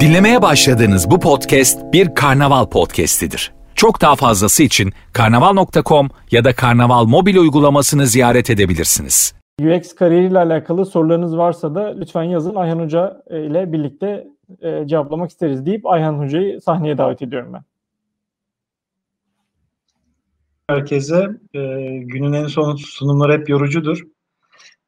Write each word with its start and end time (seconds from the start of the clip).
Dinlemeye 0.00 0.42
başladığınız 0.42 1.10
bu 1.10 1.20
podcast 1.20 1.92
bir 1.92 2.14
karnaval 2.14 2.66
podcastidir. 2.66 3.52
Çok 3.74 4.00
daha 4.00 4.16
fazlası 4.16 4.62
için 4.62 4.92
karnaval.com 5.12 6.08
ya 6.30 6.44
da 6.44 6.54
karnaval 6.54 7.04
mobil 7.04 7.36
uygulamasını 7.36 8.06
ziyaret 8.06 8.50
edebilirsiniz. 8.50 9.34
UX 9.60 9.94
kariyeriyle 9.94 10.38
alakalı 10.38 10.86
sorularınız 10.86 11.36
varsa 11.36 11.74
da 11.74 11.94
lütfen 11.98 12.22
yazın. 12.22 12.54
Ayhan 12.54 12.78
Hoca 12.78 13.22
ile 13.30 13.72
birlikte 13.72 14.26
e, 14.60 14.86
cevaplamak 14.86 15.30
isteriz 15.30 15.66
deyip 15.66 15.86
Ayhan 15.86 16.14
Hoca'yı 16.14 16.60
sahneye 16.60 16.98
davet 16.98 17.22
ediyorum 17.22 17.52
ben. 17.52 17.62
Herkese 20.68 21.28
e, 21.54 21.60
günün 21.98 22.32
en 22.32 22.46
son 22.46 22.76
sunumları 22.76 23.32
hep 23.32 23.48
yorucudur. 23.48 24.13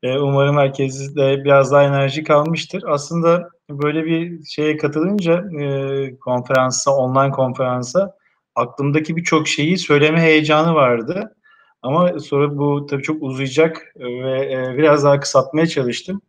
E, 0.03 0.19
umarım 0.19 0.57
herkes 0.57 1.17
biraz 1.17 1.73
daha 1.73 1.83
enerji 1.83 2.25
kalmıştır. 2.25 2.85
Aslında 2.87 3.49
böyle 3.71 4.05
bir 4.05 4.45
şeye 4.45 4.77
katılınca 4.77 5.45
e, 5.61 6.17
konferansa, 6.17 6.91
online 6.91 7.31
konferansa 7.31 8.17
aklımdaki 8.55 9.17
birçok 9.17 9.49
şeyi 9.49 9.79
söyleme 9.79 10.21
heyecanı 10.21 10.75
vardı. 10.75 11.37
Ama 11.83 12.19
sonra 12.21 12.59
bu 12.59 12.87
tabii 12.87 13.03
çok 13.03 13.23
uzayacak 13.23 13.93
ve 13.97 14.53
e, 14.53 14.79
biraz 14.79 15.05
daha 15.05 15.21
kısaltmaya 15.21 15.67
çalıştım. 15.67 16.23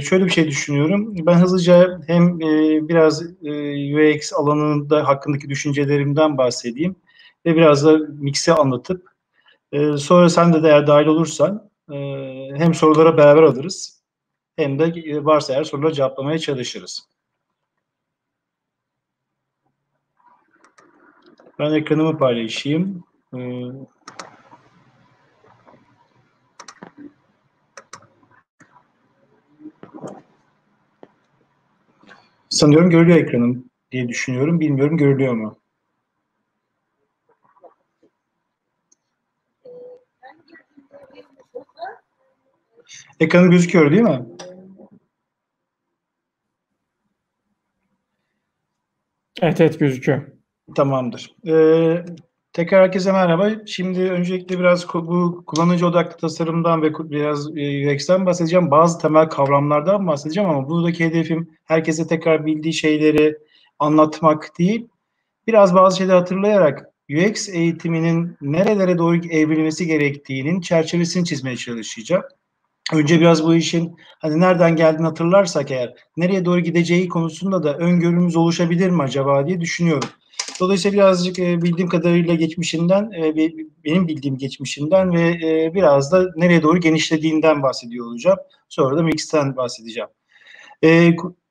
Şöyle 0.00 0.24
bir 0.24 0.30
şey 0.30 0.48
düşünüyorum. 0.48 1.14
Ben 1.26 1.34
hızlıca 1.34 2.00
hem 2.06 2.40
biraz 2.88 3.22
UX 3.92 4.32
alanında 4.32 5.08
hakkındaki 5.08 5.48
düşüncelerimden 5.48 6.38
bahsedeyim 6.38 6.96
ve 7.46 7.56
biraz 7.56 7.84
da 7.84 7.98
mix'i 8.08 8.52
anlatıp 8.52 9.06
sonra 9.98 10.28
sen 10.28 10.52
de 10.52 10.68
eğer 10.68 10.86
dahil 10.86 11.06
olursan 11.06 11.70
hem 12.58 12.74
sorulara 12.74 13.16
beraber 13.16 13.42
alırız 13.42 14.02
hem 14.56 14.78
de 14.78 14.84
e, 14.84 15.24
varsa 15.24 15.52
eğer 15.52 15.64
soruları 15.64 15.92
cevaplamaya 15.92 16.38
çalışırız. 16.38 17.08
Ben 21.58 21.72
ekranımı 21.72 22.18
paylaşayım. 22.18 23.04
Ee, 23.34 23.38
sanıyorum 32.48 32.90
görülüyor 32.90 33.18
ekranım 33.18 33.70
diye 33.92 34.08
düşünüyorum. 34.08 34.60
Bilmiyorum 34.60 34.96
görülüyor 34.96 35.34
mu? 35.34 35.58
Ekranı 43.20 43.50
gözüküyor 43.50 43.90
değil 43.90 44.02
mi? 44.02 44.26
Evet 49.42 49.60
evet 49.60 49.78
gözüküyor. 49.78 50.22
Tamamdır. 50.76 51.34
Ee, 51.48 52.04
tekrar 52.52 52.82
herkese 52.82 53.12
merhaba. 53.12 53.50
Şimdi 53.66 54.00
öncelikle 54.00 54.58
biraz 54.58 54.94
bu 54.94 55.44
kullanıcı 55.46 55.86
odaklı 55.86 56.16
tasarımdan 56.16 56.82
ve 56.82 56.92
biraz 56.94 57.56
e, 57.56 57.94
UX'ten 57.94 58.26
bahsedeceğim. 58.26 58.70
Bazı 58.70 58.98
temel 58.98 59.28
kavramlardan 59.28 60.06
bahsedeceğim 60.06 60.50
ama 60.50 60.68
buradaki 60.68 61.04
hedefim 61.04 61.50
herkese 61.64 62.06
tekrar 62.06 62.46
bildiği 62.46 62.72
şeyleri 62.74 63.38
anlatmak 63.78 64.58
değil. 64.58 64.88
Biraz 65.46 65.74
bazı 65.74 65.96
şeyleri 65.96 66.16
hatırlayarak 66.16 66.86
UX 67.10 67.48
eğitiminin 67.48 68.36
nerelere 68.40 68.98
doğru 68.98 69.16
evrilmesi 69.16 69.86
gerektiğinin 69.86 70.60
çerçevesini 70.60 71.24
çizmeye 71.24 71.56
çalışacağım. 71.56 72.24
Önce 72.92 73.20
biraz 73.20 73.44
bu 73.44 73.54
işin 73.54 73.96
hani 74.18 74.40
nereden 74.40 74.76
geldiğini 74.76 75.06
hatırlarsak 75.06 75.70
eğer 75.70 75.94
nereye 76.16 76.44
doğru 76.44 76.60
gideceği 76.60 77.08
konusunda 77.08 77.62
da 77.62 77.76
öngörümüz 77.76 78.36
oluşabilir 78.36 78.90
mi 78.90 79.02
acaba 79.02 79.46
diye 79.46 79.60
düşünüyorum. 79.60 80.08
Dolayısıyla 80.60 80.96
birazcık 80.96 81.38
bildiğim 81.38 81.88
kadarıyla 81.88 82.34
geçmişinden, 82.34 83.10
benim 83.84 84.08
bildiğim 84.08 84.38
geçmişinden 84.38 85.12
ve 85.12 85.40
biraz 85.74 86.12
da 86.12 86.26
nereye 86.36 86.62
doğru 86.62 86.80
genişlediğinden 86.80 87.62
bahsediyor 87.62 88.06
olacağım. 88.06 88.38
Sonra 88.68 88.96
da 88.96 89.02
Mix'ten 89.02 89.56
bahsedeceğim. 89.56 90.08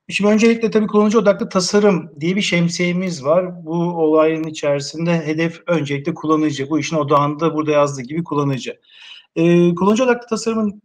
Şimdi 0.09 0.29
öncelikle 0.29 0.71
tabii 0.71 0.87
kullanıcı 0.87 1.19
odaklı 1.19 1.49
tasarım 1.49 2.11
diye 2.19 2.35
bir 2.35 2.41
şemsiyemiz 2.41 3.25
var. 3.25 3.65
Bu 3.65 3.73
olayın 3.73 4.43
içerisinde 4.43 5.27
hedef 5.27 5.61
öncelikle 5.67 6.13
kullanıcı. 6.13 6.69
Bu 6.69 6.79
işin 6.79 6.95
odağında 6.95 7.53
burada 7.53 7.71
yazdığı 7.71 8.01
gibi 8.01 8.23
kullanıcı. 8.23 8.79
Kullanıcı 9.75 10.03
odaklı 10.03 10.27
tasarımın 10.27 10.81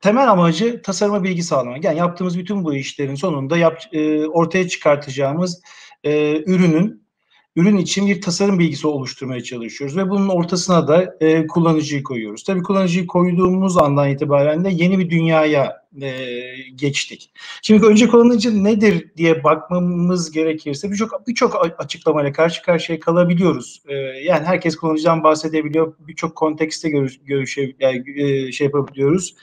temel 0.00 0.30
amacı 0.30 0.82
tasarıma 0.82 1.24
bilgi 1.24 1.42
sağlamak. 1.42 1.84
Yani 1.84 1.98
yaptığımız 1.98 2.38
bütün 2.38 2.64
bu 2.64 2.74
işlerin 2.74 3.14
sonunda 3.14 3.56
yap, 3.56 3.82
e, 3.92 4.26
ortaya 4.26 4.68
çıkartacağımız 4.68 5.62
e, 6.04 6.42
ürünün 6.46 7.08
ürün 7.56 7.76
için 7.76 8.06
bir 8.06 8.20
tasarım 8.20 8.58
bilgisi 8.58 8.86
oluşturmaya 8.86 9.42
çalışıyoruz 9.42 9.96
ve 9.96 10.10
bunun 10.10 10.28
ortasına 10.28 10.88
da 10.88 11.16
e, 11.20 11.46
kullanıcıyı 11.46 12.02
koyuyoruz. 12.02 12.44
Tabii 12.44 12.62
kullanıcıyı 12.62 13.06
koyduğumuz 13.06 13.78
andan 13.78 14.10
itibaren 14.10 14.64
de 14.64 14.70
yeni 14.70 14.98
bir 14.98 15.10
dünyaya 15.10 15.87
e, 16.02 16.34
geçtik. 16.74 17.30
Şimdi 17.62 17.86
önce 17.86 18.08
kullanıcı 18.08 18.64
nedir 18.64 19.10
diye 19.16 19.44
bakmamız 19.44 20.30
gerekirse 20.30 20.90
birçok 20.90 21.28
birçok 21.28 21.66
açıklamayla 21.78 22.32
karşı 22.32 22.62
karşıya 22.62 23.00
kalabiliyoruz. 23.00 23.82
E, 23.88 23.94
yani 24.24 24.44
herkes 24.44 24.76
kullanıcıdan 24.76 25.24
bahsedebiliyor. 25.24 25.94
Birçok 25.98 26.36
kontekste 26.36 26.90
görüş, 26.90 27.20
görüşe, 27.24 27.74
yani, 27.80 28.22
e, 28.22 28.52
şey 28.52 28.64
yapabiliyoruz. 28.64 29.34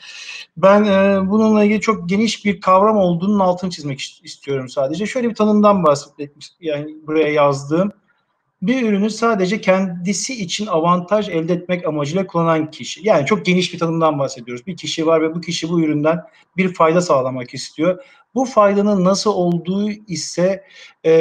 Ben 0.57 0.83
e, 0.83 1.29
bununla 1.29 1.63
ilgili 1.63 1.81
çok 1.81 2.09
geniş 2.09 2.45
bir 2.45 2.61
kavram 2.61 2.97
olduğunun 2.97 3.39
altını 3.39 3.69
çizmek 3.69 4.21
istiyorum 4.23 4.69
sadece. 4.69 5.05
Şöyle 5.05 5.29
bir 5.29 5.35
tanımdan 5.35 5.83
bahsetmek 5.83 6.31
yani 6.61 6.95
buraya 7.07 7.27
yazdığım 7.27 7.91
bir 8.67 8.89
ürünü 8.89 9.09
sadece 9.09 9.61
kendisi 9.61 10.43
için 10.43 10.67
avantaj 10.67 11.29
elde 11.29 11.53
etmek 11.53 11.85
amacıyla 11.85 12.27
kullanan 12.27 12.71
kişi. 12.71 13.07
Yani 13.07 13.25
çok 13.25 13.45
geniş 13.45 13.73
bir 13.73 13.79
tanımdan 13.79 14.19
bahsediyoruz. 14.19 14.67
Bir 14.67 14.77
kişi 14.77 15.05
var 15.05 15.21
ve 15.21 15.35
bu 15.35 15.41
kişi 15.41 15.69
bu 15.69 15.81
üründen 15.81 16.21
bir 16.57 16.73
fayda 16.73 17.01
sağlamak 17.01 17.53
istiyor. 17.53 18.03
Bu 18.35 18.45
faydanın 18.45 19.05
nasıl 19.05 19.31
olduğu 19.31 19.91
ise 19.91 20.63
e, 21.03 21.13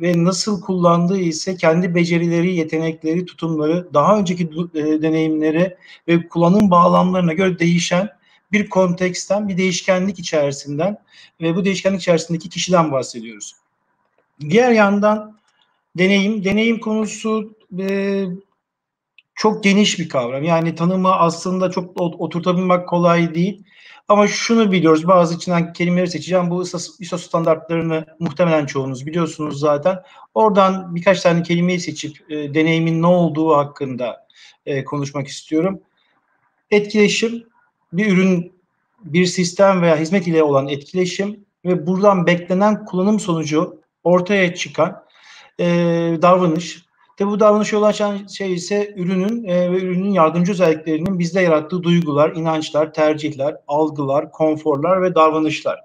ve 0.00 0.24
nasıl 0.24 0.60
kullandığı 0.60 1.18
ise 1.18 1.56
kendi 1.56 1.94
becerileri, 1.94 2.54
yetenekleri, 2.54 3.24
tutumları, 3.24 3.88
daha 3.94 4.18
önceki 4.18 4.44
e, 4.74 5.02
deneyimleri 5.02 5.76
ve 6.08 6.28
kullanım 6.28 6.70
bağlamlarına 6.70 7.32
göre 7.32 7.58
değişen 7.58 8.08
bir 8.52 8.68
konteksten, 8.68 9.48
bir 9.48 9.58
değişkenlik 9.58 10.18
içerisinden 10.18 10.96
ve 11.40 11.56
bu 11.56 11.64
değişkenlik 11.64 12.00
içerisindeki 12.00 12.48
kişiden 12.48 12.92
bahsediyoruz. 12.92 13.52
Diğer 14.40 14.70
yandan 14.70 15.34
deneyim, 15.98 16.44
deneyim 16.44 16.80
konusu 16.80 17.56
e, 17.78 18.24
çok 19.34 19.64
geniş 19.64 19.98
bir 19.98 20.08
kavram. 20.08 20.44
Yani 20.44 20.74
tanımı 20.74 21.14
aslında 21.14 21.70
çok 21.70 22.00
oturtabilmek 22.00 22.88
kolay 22.88 23.34
değil. 23.34 23.62
Ama 24.08 24.28
şunu 24.28 24.72
biliyoruz, 24.72 25.08
bazı 25.08 25.34
içinden 25.34 25.72
kelimeleri 25.72 26.10
seçeceğim. 26.10 26.50
Bu 26.50 26.62
ISO 27.00 27.18
standartlarını 27.18 28.06
muhtemelen 28.18 28.66
çoğunuz 28.66 29.06
biliyorsunuz 29.06 29.60
zaten. 29.60 30.02
Oradan 30.34 30.94
birkaç 30.94 31.20
tane 31.20 31.42
kelimeyi 31.42 31.80
seçip 31.80 32.30
e, 32.30 32.54
deneyimin 32.54 33.02
ne 33.02 33.06
olduğu 33.06 33.56
hakkında 33.56 34.26
e, 34.66 34.84
konuşmak 34.84 35.28
istiyorum. 35.28 35.80
Etkileşim, 36.70 37.46
bir 37.92 38.12
ürün, 38.12 38.52
bir 39.04 39.26
sistem 39.26 39.82
veya 39.82 39.96
hizmet 39.96 40.26
ile 40.26 40.42
olan 40.42 40.68
etkileşim 40.68 41.44
ve 41.64 41.86
buradan 41.86 42.26
beklenen 42.26 42.84
kullanım 42.84 43.20
sonucu 43.20 43.80
ortaya 44.04 44.54
çıkan 44.54 45.03
e, 45.60 45.66
davranış. 46.22 46.84
Tabi 47.16 47.30
bu 47.30 47.40
davranış 47.40 47.72
yol 47.72 47.82
açan 47.82 48.26
şey 48.26 48.54
ise 48.54 48.94
ürünün 48.96 49.44
e, 49.44 49.72
ve 49.72 49.80
ürünün 49.80 50.10
yardımcı 50.10 50.52
özelliklerinin 50.52 51.18
bizde 51.18 51.40
yarattığı 51.40 51.82
duygular, 51.82 52.32
inançlar, 52.36 52.92
tercihler, 52.92 53.56
algılar, 53.68 54.32
konforlar 54.32 55.02
ve 55.02 55.14
davranışlar. 55.14 55.80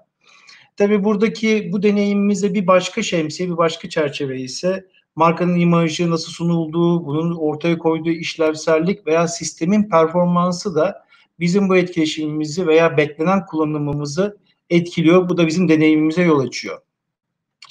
Tabi 0.76 1.04
buradaki 1.04 1.70
bu 1.72 1.82
deneyimimizde 1.82 2.54
bir 2.54 2.66
başka 2.66 3.02
şemsiye, 3.02 3.50
bir 3.50 3.56
başka 3.56 3.88
çerçeve 3.88 4.40
ise 4.40 4.86
markanın 5.16 5.60
imajı 5.60 6.10
nasıl 6.10 6.32
sunulduğu, 6.32 7.06
bunun 7.06 7.36
ortaya 7.36 7.78
koyduğu 7.78 8.10
işlevsellik 8.10 9.06
veya 9.06 9.28
sistemin 9.28 9.88
performansı 9.88 10.74
da 10.74 11.04
bizim 11.40 11.68
bu 11.68 11.76
etkileşimimizi 11.76 12.66
veya 12.66 12.96
beklenen 12.96 13.46
kullanımımızı 13.46 14.38
etkiliyor. 14.70 15.28
Bu 15.28 15.36
da 15.36 15.46
bizim 15.46 15.68
deneyimimize 15.68 16.22
yol 16.22 16.40
açıyor. 16.40 16.78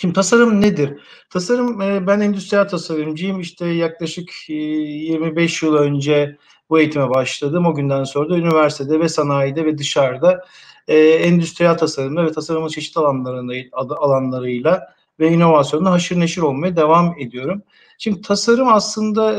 Şimdi 0.01 0.13
tasarım 0.13 0.61
nedir? 0.61 0.99
Tasarım 1.29 1.81
e, 1.81 2.07
ben 2.07 2.19
endüstriyel 2.19 2.67
tasarımcıyım. 2.67 3.39
İşte 3.39 3.67
yaklaşık 3.67 4.49
25 4.49 5.63
e, 5.63 5.65
yıl 5.65 5.75
önce 5.75 6.37
bu 6.69 6.79
eğitime 6.79 7.09
başladım. 7.09 7.65
O 7.65 7.75
günden 7.75 8.03
sonra 8.03 8.29
da 8.29 8.37
üniversitede 8.37 8.99
ve 8.99 9.09
sanayide 9.09 9.65
ve 9.65 9.77
dışarıda 9.77 10.45
e, 10.87 10.97
endüstriyel 10.97 11.77
tasarımda 11.77 12.25
ve 12.25 12.31
tasarımın 12.31 12.67
çeşitli 12.67 12.99
alanlarında 12.99 13.53
alanlarıyla 13.97 14.93
ve 15.19 15.31
inovasyonla 15.31 15.91
haşır 15.91 16.19
neşir 16.19 16.41
olmaya 16.41 16.75
devam 16.75 17.15
ediyorum. 17.19 17.63
Şimdi 17.97 18.21
tasarım 18.21 18.67
aslında 18.67 19.35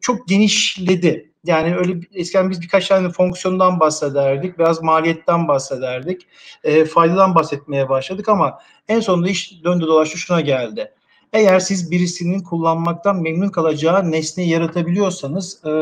çok 0.00 0.28
genişledi. 0.28 1.32
Yani 1.46 1.76
öyle 1.76 2.00
eskiden 2.14 2.50
biz 2.50 2.62
birkaç 2.62 2.88
tane 2.88 3.10
fonksiyondan 3.10 3.80
bahsederdik, 3.80 4.58
biraz 4.58 4.82
maliyetten 4.82 5.48
bahsederdik, 5.48 6.26
e, 6.64 6.84
faydadan 6.84 7.34
bahsetmeye 7.34 7.88
başladık 7.88 8.28
ama 8.28 8.58
en 8.88 9.00
sonunda 9.00 9.28
iş 9.28 9.64
döndü 9.64 9.86
dolaştı 9.86 10.18
şuna 10.18 10.40
geldi. 10.40 10.92
Eğer 11.32 11.60
siz 11.60 11.90
birisinin 11.90 12.40
kullanmaktan 12.40 13.22
memnun 13.22 13.48
kalacağı 13.48 14.10
nesneyi 14.10 14.50
yaratabiliyorsanız 14.50 15.64
e, 15.64 15.72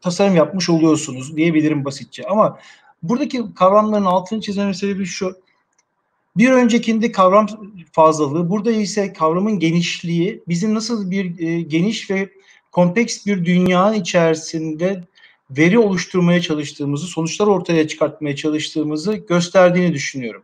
tasarım 0.00 0.36
yapmış 0.36 0.70
oluyorsunuz 0.70 1.36
diyebilirim 1.36 1.84
basitçe. 1.84 2.24
Ama 2.26 2.58
buradaki 3.02 3.54
kavramların 3.54 4.04
altını 4.04 4.40
çizmemin 4.40 4.72
sebebi 4.72 5.06
şu. 5.06 5.36
Bir 6.36 6.50
öncekinde 6.50 7.12
kavram 7.12 7.46
fazlalığı, 7.92 8.50
burada 8.50 8.70
ise 8.70 9.12
kavramın 9.12 9.58
genişliği 9.58 10.42
bizim 10.48 10.74
nasıl 10.74 11.10
bir 11.10 11.48
e, 11.48 11.60
geniş 11.60 12.10
ve 12.10 12.28
kompleks 12.72 13.26
bir 13.26 13.44
dünyanın 13.44 13.94
içerisinde 13.94 15.04
veri 15.50 15.78
oluşturmaya 15.78 16.40
çalıştığımızı, 16.40 17.06
sonuçlar 17.06 17.46
ortaya 17.46 17.88
çıkartmaya 17.88 18.36
çalıştığımızı 18.36 19.14
gösterdiğini 19.14 19.94
düşünüyorum. 19.94 20.42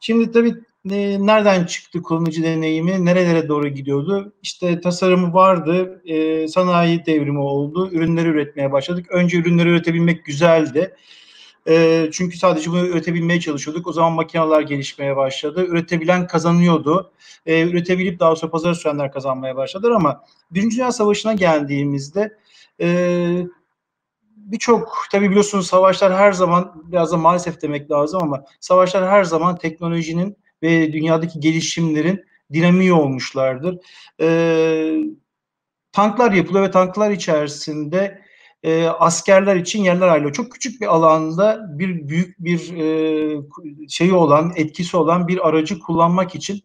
Şimdi 0.00 0.32
tabii 0.32 0.54
e, 0.90 1.26
nereden 1.26 1.64
çıktı 1.64 2.02
kullanıcı 2.02 2.42
deneyimi, 2.42 3.04
nerelere 3.04 3.48
doğru 3.48 3.68
gidiyordu? 3.68 4.32
İşte 4.42 4.80
tasarımı 4.80 5.34
vardı, 5.34 6.02
e, 6.04 6.48
sanayi 6.48 7.06
devrimi 7.06 7.38
oldu, 7.38 7.90
ürünleri 7.92 8.28
üretmeye 8.28 8.72
başladık. 8.72 9.06
Önce 9.10 9.38
ürünleri 9.38 9.68
üretebilmek 9.68 10.24
güzeldi. 10.24 10.94
E, 11.68 12.08
çünkü 12.12 12.38
sadece 12.38 12.70
bunu 12.70 12.86
üretebilmeye 12.86 13.40
çalışıyorduk. 13.40 13.86
O 13.86 13.92
zaman 13.92 14.12
makineler 14.12 14.60
gelişmeye 14.60 15.16
başladı. 15.16 15.66
Üretebilen 15.66 16.26
kazanıyordu. 16.26 17.12
E, 17.46 17.62
üretebilip 17.62 18.20
daha 18.20 18.36
sonra 18.36 18.52
pazara 18.52 18.74
sürenler 18.74 19.12
kazanmaya 19.12 19.56
başladılar 19.56 19.90
ama 19.90 20.24
Birinci 20.50 20.76
Dünya 20.76 20.92
Savaşı'na 20.92 21.34
geldiğimizde 21.34 22.38
e, 22.80 22.88
birçok 24.36 25.06
tabii 25.12 25.30
biliyorsunuz 25.30 25.66
savaşlar 25.66 26.14
her 26.14 26.32
zaman 26.32 26.82
biraz 26.84 27.12
da 27.12 27.16
maalesef 27.16 27.62
demek 27.62 27.90
lazım 27.90 28.22
ama 28.22 28.44
savaşlar 28.60 29.10
her 29.10 29.24
zaman 29.24 29.56
teknolojinin 29.56 30.36
ve 30.62 30.92
dünyadaki 30.92 31.40
gelişimlerin 31.40 32.24
dinamiği 32.52 32.92
olmuşlardır. 32.92 33.78
E, 34.20 34.28
tanklar 35.92 36.32
yapılıyor 36.32 36.64
ve 36.64 36.70
tanklar 36.70 37.10
içerisinde 37.10 38.25
e, 38.66 38.86
askerler 38.86 39.56
için 39.56 39.84
yerler 39.84 40.08
ayrılıyor. 40.08 40.34
Çok 40.34 40.52
küçük 40.52 40.80
bir 40.80 40.86
alanda 40.86 41.66
bir 41.78 42.08
büyük 42.08 42.38
bir 42.38 42.76
e, 42.76 43.88
şeyi 43.88 44.12
olan, 44.12 44.52
etkisi 44.56 44.96
olan 44.96 45.28
bir 45.28 45.48
aracı 45.48 45.78
kullanmak 45.78 46.34
için 46.34 46.60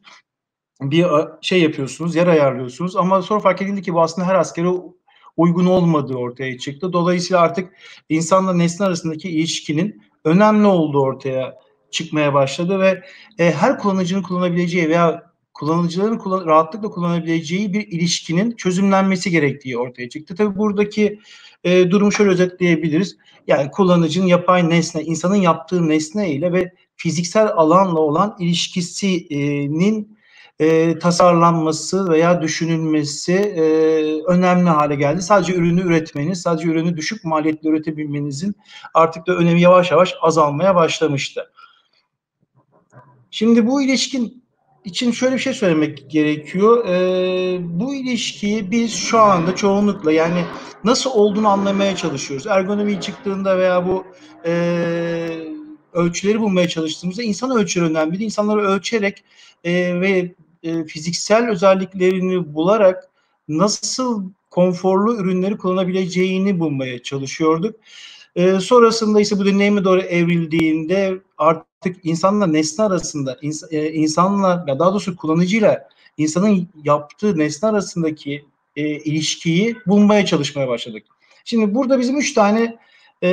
bir 0.82 1.06
şey 1.42 1.62
yapıyorsunuz, 1.62 2.16
yer 2.16 2.28
ayarlıyorsunuz. 2.28 2.96
Ama 2.96 3.22
sonra 3.22 3.40
fark 3.40 3.62
edildi 3.62 3.82
ki 3.82 3.94
bu 3.94 4.02
aslında 4.02 4.28
her 4.28 4.36
askere 4.36 4.68
uygun 5.38 5.66
olmadığı 5.66 6.16
ortaya 6.16 6.58
çıktı. 6.58 6.94
Dolayısıyla 6.94 7.42
artık 7.42 7.74
insanla 8.10 8.54
nesne 8.54 8.86
arasındaki 8.86 9.30
ilişkinin 9.30 10.04
önemli 10.26 10.68
olduğu 10.68 11.02
ortaya 11.02 11.56
çıkmaya 11.92 12.34
başladı 12.34 12.80
ve 12.80 13.04
e, 13.40 13.52
her 13.52 13.78
kullanıcının 13.80 14.22
kullanabileceği 14.22 14.90
veya 14.90 15.32
kullanıcıların 15.54 16.18
kullan 16.18 16.46
rahatlıkla 16.46 16.90
kullanabileceği 16.90 17.74
bir 17.74 17.88
ilişkinin 17.88 18.52
çözümlenmesi 18.52 19.32
gerektiği 19.32 19.78
ortaya 19.78 20.10
çıktı. 20.10 20.36
Tabii 20.36 20.58
buradaki 20.58 21.20
e, 21.64 21.92
durumu 21.92 22.12
şöyle 22.12 22.32
özetleyebiliriz. 22.32 23.18
Yani 23.48 23.72
kullanıcının 23.72 24.26
yapay 24.26 24.70
nesne, 24.70 25.04
insanın 25.04 25.36
yaptığı 25.36 25.90
nesne 25.90 26.32
ile 26.32 26.54
ve 26.54 26.74
fiziksel 26.96 27.48
alanla 27.48 28.00
olan 28.00 28.36
ilişkisinin 28.40 30.18
e, 30.60 31.00
tasarlanması 31.00 32.10
veya 32.10 32.42
düşünülmesi 32.42 33.34
e, 33.34 33.64
önemli 34.28 34.70
hale 34.70 34.96
geldi. 34.96 35.22
Sadece 35.22 35.54
ürünü 35.56 35.82
üretmeniz, 35.82 36.42
sadece 36.42 36.68
ürünü 36.68 36.98
düşük 36.98 37.24
maliyetle 37.26 37.70
üretebilmenizin 37.70 38.56
artık 38.94 39.28
da 39.28 39.36
önemi 39.36 39.62
yavaş 39.62 39.92
yavaş 39.92 40.16
azalmaya 40.22 40.76
başlamıştı. 40.76 41.52
Şimdi 43.32 43.68
bu 43.68 43.82
ilişkin 43.82 44.41
için 44.86 45.12
şöyle 45.12 45.36
bir 45.36 45.40
şey 45.40 45.54
söylemek 45.54 46.10
gerekiyor. 46.12 46.86
Ee, 46.88 47.60
bu 47.62 47.96
ilişkiyi 47.96 48.72
biz 48.72 48.94
şu 48.94 49.20
anda 49.20 49.56
çoğunlukla 49.56 50.12
yani 50.12 50.46
nasıl 50.84 51.10
olduğunu 51.12 51.48
anlamaya 51.48 51.96
çalışıyoruz. 51.96 52.48
Ergonomi 52.48 53.02
çıktığında 53.02 53.58
veya 53.58 53.88
bu 53.88 54.06
e, 54.46 54.52
ölçüleri 55.94 56.40
bulmaya 56.40 56.68
çalıştığımızda 56.68 57.24
insan 57.24 57.52
ölçüleri 57.52 57.90
önemli. 57.90 58.24
İnsanları 58.24 58.62
ölçerek 58.62 59.24
e, 59.64 60.02
ve 60.02 60.36
e, 60.64 60.84
fiziksel 60.86 61.50
özelliklerini 61.50 62.54
bularak 62.54 63.10
nasıl 63.48 64.24
konforlu 64.50 65.16
ürünleri 65.16 65.58
kullanabileceğini 65.58 66.60
bulmaya 66.60 67.04
çalışıyorduk. 67.04 67.76
E, 68.36 68.60
sonrasında 68.60 69.22
ise 69.22 69.40
bu 69.40 69.46
deneyime 69.46 69.84
doğru 69.84 70.02
evrildiğinde 70.02 71.18
artık 71.38 71.71
insanla 72.04 72.48
nesne 72.48 72.86
arasında, 72.86 73.38
ins, 73.42 73.64
e, 73.72 73.92
insanla 73.94 74.66
ya 74.68 74.80
daha 74.80 74.92
doğrusu 74.92 75.16
kullanıcıyla 75.16 75.90
insanın 76.18 76.70
yaptığı 76.84 77.38
nesne 77.38 77.70
arasındaki 77.70 78.46
e, 78.76 78.84
ilişkiyi 78.86 79.78
bulmaya 79.88 80.26
çalışmaya 80.26 80.68
başladık. 80.68 81.04
Şimdi 81.46 81.76
burada 81.76 82.00
bizim 82.00 82.18
üç 82.18 82.34
tane 82.34 82.78
e, 83.24 83.30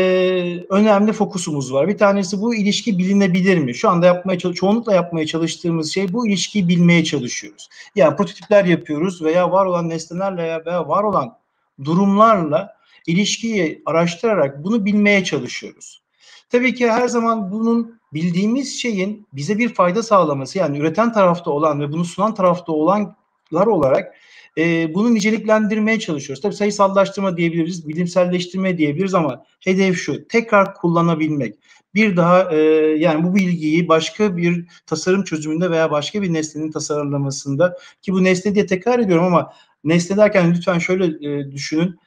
önemli 0.71 1.13
fokusumuz 1.13 1.73
var. 1.73 1.89
Bir 1.89 1.99
tanesi 1.99 2.41
bu 2.41 2.55
ilişki 2.55 2.99
bilinebilir 2.99 3.59
mi? 3.59 3.75
Şu 3.75 3.89
anda 3.89 4.07
yapmaya 4.07 4.39
çoğunlukla 4.39 4.95
yapmaya 4.95 5.27
çalıştığımız 5.27 5.95
şey 5.95 6.13
bu 6.13 6.29
ilişkiyi 6.29 6.69
bilmeye 6.69 7.05
çalışıyoruz. 7.05 7.69
Yani 7.97 8.17
prototipler 8.17 8.65
yapıyoruz 8.65 9.23
veya 9.23 9.53
var 9.53 9.67
olan 9.67 9.89
nesnelerle 9.89 10.63
veya 10.67 10.89
var 10.89 11.05
olan 11.05 11.37
durumlarla 11.85 12.77
ilişkiyi 13.07 13.83
araştırarak 13.87 14.65
bunu 14.65 14.85
bilmeye 14.85 15.25
çalışıyoruz. 15.25 16.03
Tabii 16.51 16.75
ki 16.75 16.91
her 16.91 17.09
zaman 17.09 17.53
bunun 17.53 17.98
bildiğimiz 18.13 18.81
şeyin 18.81 19.27
bize 19.33 19.59
bir 19.59 19.75
fayda 19.75 20.03
sağlaması 20.03 20.59
yani 20.59 20.79
üreten 20.79 21.13
tarafta 21.13 21.51
olan 21.51 21.81
ve 21.81 21.93
bunu 21.93 22.05
sunan 22.05 22.35
tarafta 22.35 22.73
olanlar 22.73 23.67
olarak 23.67 24.15
e, 24.59 24.95
bunu 24.95 25.15
niceliklendirmeye 25.15 26.01
çalışıyoruz. 26.01 26.43
Tabii 26.43 26.55
sayısallaştırma 26.55 27.37
diyebiliriz, 27.37 27.89
bilimselleştirme 27.89 28.79
diyebiliriz 28.79 29.15
ama 29.15 29.45
hedef 29.61 29.99
şu 29.99 30.29
tekrar 30.29 30.75
kullanabilmek. 30.75 31.55
Bir 31.95 32.17
daha 32.17 32.55
e, 32.55 32.57
yani 32.99 33.25
bu 33.25 33.35
bilgiyi 33.35 33.89
başka 33.89 34.37
bir 34.37 34.67
tasarım 34.87 35.25
çözümünde 35.25 35.71
veya 35.71 35.91
başka 35.91 36.23
bir 36.23 36.33
nesnenin 36.33 36.71
tasarlamasında 36.71 37.77
ki 38.03 38.13
bu 38.13 38.25
nesne 38.25 38.55
diye 38.55 38.67
tekrar 38.67 38.99
ediyorum 38.99 39.25
ama 39.25 39.53
nesne 39.85 40.17
derken 40.17 40.55
lütfen 40.55 40.79
şöyle 40.79 41.31
e, 41.31 41.53
düşünün 41.53 41.99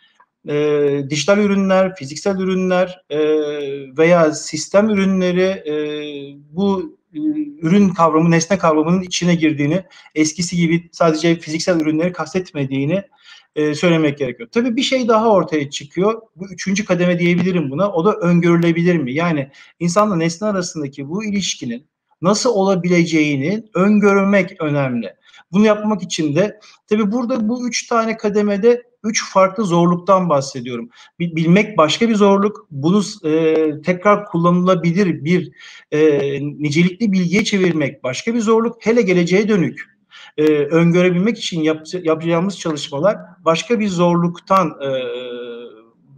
e, 0.50 1.04
dijital 1.10 1.38
ürünler, 1.38 1.96
fiziksel 1.96 2.40
ürünler 2.40 3.04
e, 3.10 3.20
veya 3.98 4.34
sistem 4.34 4.90
ürünleri 4.90 5.42
e, 5.42 5.74
bu 6.52 6.98
e, 7.14 7.20
ürün 7.62 7.90
kavramı, 7.90 8.32
nesne 8.32 8.58
kavramının 8.58 9.02
içine 9.02 9.36
girdiğini, 9.36 9.84
eskisi 10.16 10.58
gibi 10.58 10.90
sadece 10.92 11.36
fiziksel 11.36 11.80
ürünleri 11.80 12.12
kastetmediğini 12.12 13.04
e, 13.56 13.76
söylemek 13.76 14.18
gerekiyor. 14.18 14.50
Tabii 14.52 14.76
bir 14.76 14.82
şey 14.82 15.08
daha 15.08 15.32
ortaya 15.32 15.70
çıkıyor. 15.70 16.22
Bu 16.36 16.52
üçüncü 16.52 16.86
kademe 16.86 17.20
diyebilirim 17.20 17.72
buna. 17.72 17.92
O 17.92 18.06
da 18.06 18.16
öngörülebilir 18.16 18.98
mi? 18.98 19.14
Yani 19.14 19.50
insanla 19.80 20.16
nesne 20.16 20.48
arasındaki 20.48 21.10
bu 21.10 21.26
ilişkinin 21.26 21.88
nasıl 22.22 22.50
olabileceğini 22.50 23.64
öngörmek 23.74 24.62
önemli. 24.62 25.14
Bunu 25.52 25.66
yapmak 25.66 26.04
için 26.04 26.36
de 26.36 26.60
tabii 26.90 27.12
burada 27.12 27.50
bu 27.50 27.68
üç 27.68 27.88
tane 27.88 28.18
kademede 28.18 28.91
üç 29.04 29.32
farklı 29.32 29.66
zorluktan 29.66 30.30
bahsediyorum. 30.30 30.90
Bilmek 31.20 31.78
başka 31.78 32.10
bir 32.10 32.16
zorluk. 32.16 32.68
Bunu 32.72 33.04
e, 33.26 33.72
tekrar 33.82 34.26
kullanılabilir 34.26 35.24
bir 35.26 35.52
e, 35.92 36.00
nicelikli 36.42 37.12
bilgiye 37.12 37.44
çevirmek 37.44 38.04
başka 38.04 38.34
bir 38.36 38.40
zorluk. 38.40 38.86
Hele 38.86 39.02
geleceğe 39.02 39.50
dönük 39.50 39.92
e, 40.38 40.44
öngörebilmek 40.54 41.38
için 41.38 41.62
yap, 41.62 41.86
yapacağımız 42.04 42.60
çalışmalar 42.60 43.18
başka 43.46 43.80
bir 43.80 43.88
zorluktan 43.88 44.68
e, 44.68 44.90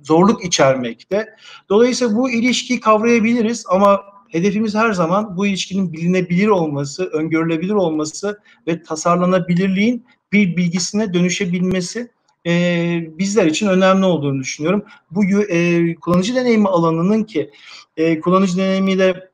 zorluk 0.04 0.46
içermekte. 0.46 1.36
Dolayısıyla 1.70 2.16
bu 2.16 2.32
ilişkiyi 2.32 2.80
kavrayabiliriz 2.80 3.66
ama 3.70 4.02
hedefimiz 4.30 4.76
her 4.76 4.92
zaman 4.92 5.38
bu 5.38 5.48
ilişkinin 5.48 5.94
bilinebilir 5.94 6.48
olması, 6.48 7.06
öngörülebilir 7.06 7.74
olması 7.74 8.40
ve 8.68 8.84
tasarlanabilirliğin 8.84 10.06
bir 10.32 10.58
bilgisine 10.58 11.14
dönüşebilmesi 11.14 12.12
e, 12.48 13.18
bizler 13.18 13.46
için 13.46 13.68
önemli 13.68 14.06
olduğunu 14.06 14.40
düşünüyorum. 14.40 14.86
Bu 15.12 15.26
e, 15.26 15.96
kullanıcı 15.96 16.36
deneyimi 16.36 16.68
alanının 16.68 17.24
ki 17.24 17.52
e, 17.98 18.20
kullanıcı 18.20 18.58
deneyimiyle 18.58 19.30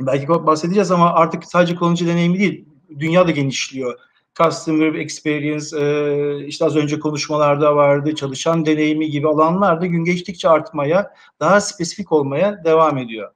belki 0.00 0.28
bahsedeceğiz 0.28 0.90
ama 0.90 1.12
artık 1.12 1.44
sadece 1.44 1.74
kullanıcı 1.74 2.06
deneyimi 2.06 2.38
değil, 2.38 2.64
dünya 2.98 3.26
da 3.26 3.30
genişliyor. 3.30 3.98
Customer 4.38 4.94
experience, 4.94 5.78
e, 5.78 6.46
işte 6.46 6.64
az 6.64 6.76
önce 6.76 6.98
konuşmalarda 6.98 7.76
vardı, 7.76 8.14
çalışan 8.14 8.66
deneyimi 8.66 9.10
gibi 9.10 9.28
alanlarda 9.28 9.86
gün 9.86 10.04
geçtikçe 10.04 10.48
artmaya, 10.48 11.14
daha 11.40 11.60
spesifik 11.60 12.12
olmaya 12.12 12.64
devam 12.64 12.98
ediyor. 12.98 13.30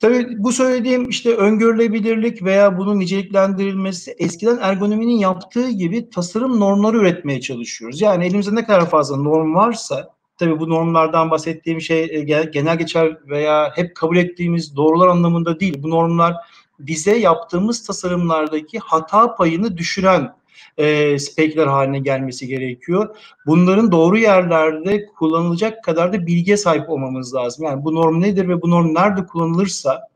Tabii 0.00 0.26
bu 0.38 0.52
söylediğim 0.52 1.08
işte 1.08 1.36
öngörülebilirlik 1.36 2.42
veya 2.42 2.78
bunun 2.78 3.00
niceliklendirilmesi 3.00 4.14
eskiden 4.18 4.58
ergonominin 4.60 5.18
yaptığı 5.18 5.70
gibi 5.70 6.10
tasarım 6.10 6.60
normları 6.60 6.96
üretmeye 6.98 7.40
çalışıyoruz. 7.40 8.00
Yani 8.00 8.26
elimizde 8.26 8.54
ne 8.54 8.64
kadar 8.64 8.90
fazla 8.90 9.16
norm 9.16 9.54
varsa 9.54 10.20
Tabii 10.40 10.60
bu 10.60 10.70
normlardan 10.70 11.30
bahsettiğim 11.30 11.80
şey 11.80 12.02
e, 12.10 12.44
genel 12.44 12.78
geçer 12.78 13.18
veya 13.28 13.72
hep 13.76 13.96
kabul 13.96 14.16
ettiğimiz 14.16 14.76
doğrular 14.76 15.08
anlamında 15.08 15.60
değil. 15.60 15.82
Bu 15.82 15.90
normlar 15.90 16.36
bize 16.78 17.18
yaptığımız 17.18 17.86
tasarımlardaki 17.86 18.78
hata 18.78 19.34
payını 19.34 19.76
düşüren 19.76 20.34
e, 20.78 21.18
spekler 21.18 21.66
haline 21.66 21.98
gelmesi 21.98 22.46
gerekiyor. 22.46 23.16
Bunların 23.46 23.92
doğru 23.92 24.18
yerlerde 24.18 25.06
kullanılacak 25.06 25.84
kadar 25.84 26.12
da 26.12 26.26
bilgiye 26.26 26.56
sahip 26.56 26.90
olmamız 26.90 27.34
lazım. 27.34 27.64
Yani 27.64 27.84
bu 27.84 27.94
norm 27.94 28.20
nedir 28.20 28.48
ve 28.48 28.62
bu 28.62 28.70
norm 28.70 28.94
nerede 28.94 29.26
kullanılırsa 29.26 30.10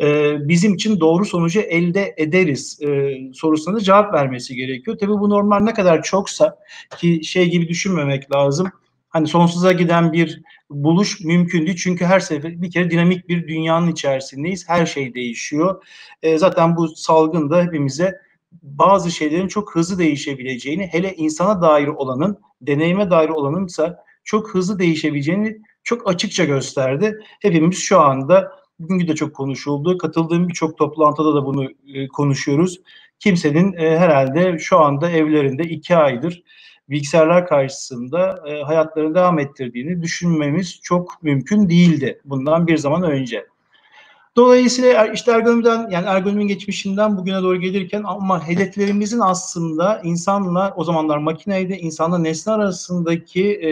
e, 0.00 0.36
bizim 0.48 0.74
için 0.74 1.00
doğru 1.00 1.24
sonucu 1.24 1.60
elde 1.60 2.14
ederiz 2.16 2.78
e, 2.82 3.16
sorusuna 3.32 3.74
da 3.74 3.80
cevap 3.80 4.14
vermesi 4.14 4.54
gerekiyor. 4.54 4.98
Tabii 5.00 5.12
bu 5.12 5.30
normlar 5.30 5.66
ne 5.66 5.74
kadar 5.74 6.02
çoksa 6.02 6.58
ki 6.98 7.24
şey 7.24 7.50
gibi 7.50 7.68
düşünmemek 7.68 8.34
lazım. 8.34 8.68
Hani 9.08 9.26
sonsuza 9.26 9.72
giden 9.72 10.12
bir 10.12 10.42
buluş 10.70 11.20
mümkün 11.20 11.66
değil. 11.66 11.76
Çünkü 11.76 12.04
her 12.04 12.20
sefer 12.20 12.62
bir 12.62 12.70
kere 12.70 12.90
dinamik 12.90 13.28
bir 13.28 13.48
dünyanın 13.48 13.92
içerisindeyiz. 13.92 14.68
Her 14.68 14.86
şey 14.86 15.14
değişiyor. 15.14 15.84
E, 16.22 16.38
zaten 16.38 16.76
bu 16.76 16.88
salgın 16.88 17.50
da 17.50 17.62
hepimize 17.62 18.14
bazı 18.52 19.10
şeylerin 19.10 19.48
çok 19.48 19.74
hızlı 19.74 19.98
değişebileceğini, 19.98 20.86
hele 20.86 21.14
insana 21.14 21.62
dair 21.62 21.86
olanın, 21.86 22.38
deneyime 22.60 23.10
dair 23.10 23.28
olanın 23.28 23.66
ise 23.66 23.94
çok 24.24 24.54
hızlı 24.54 24.78
değişebileceğini 24.78 25.58
çok 25.84 26.08
açıkça 26.08 26.44
gösterdi. 26.44 27.18
Hepimiz 27.40 27.78
şu 27.78 28.00
anda 28.00 28.52
bugünkü 28.78 29.08
de 29.08 29.14
çok 29.14 29.34
konuşuldu. 29.34 29.98
Katıldığım 29.98 30.48
birçok 30.48 30.78
toplantıda 30.78 31.34
da 31.34 31.46
bunu 31.46 31.70
e, 31.94 32.08
konuşuyoruz. 32.08 32.80
Kimsenin 33.18 33.72
e, 33.72 33.98
herhalde 33.98 34.58
şu 34.58 34.78
anda 34.78 35.10
evlerinde 35.10 35.62
iki 35.62 35.96
aydır 35.96 36.42
bilgisayarlar 36.90 37.46
karşısında 37.46 38.44
e, 38.46 38.62
hayatlarını 38.62 39.14
devam 39.14 39.38
ettirdiğini 39.38 40.02
düşünmemiz 40.02 40.80
çok 40.82 41.22
mümkün 41.22 41.68
değildi 41.68 42.20
bundan 42.24 42.66
bir 42.66 42.76
zaman 42.76 43.02
önce. 43.02 43.46
Dolayısıyla 44.38 44.92
er, 44.92 45.12
işte 45.12 45.32
ergonomiden 45.32 45.90
yani 45.90 46.06
ergonominin 46.06 46.48
geçmişinden 46.48 47.16
bugüne 47.16 47.42
doğru 47.42 47.60
gelirken 47.60 48.02
ama 48.06 48.48
hedeflerimizin 48.48 49.20
aslında 49.20 50.00
insanla 50.04 50.74
o 50.76 50.84
zamanlar 50.84 51.18
makineydi 51.18 51.72
insanla 51.72 52.18
nesne 52.18 52.52
arasındaki 52.52 53.44
e, 53.44 53.70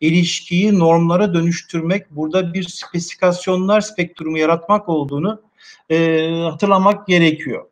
ilişkiyi 0.00 0.78
normlara 0.78 1.34
dönüştürmek, 1.34 2.10
burada 2.10 2.54
bir 2.54 2.62
spesifikasyonlar 2.62 3.80
spektrumu 3.80 4.38
yaratmak 4.38 4.88
olduğunu 4.88 5.42
e, 5.90 6.28
hatırlamak 6.50 7.06
gerekiyor. 7.06 7.64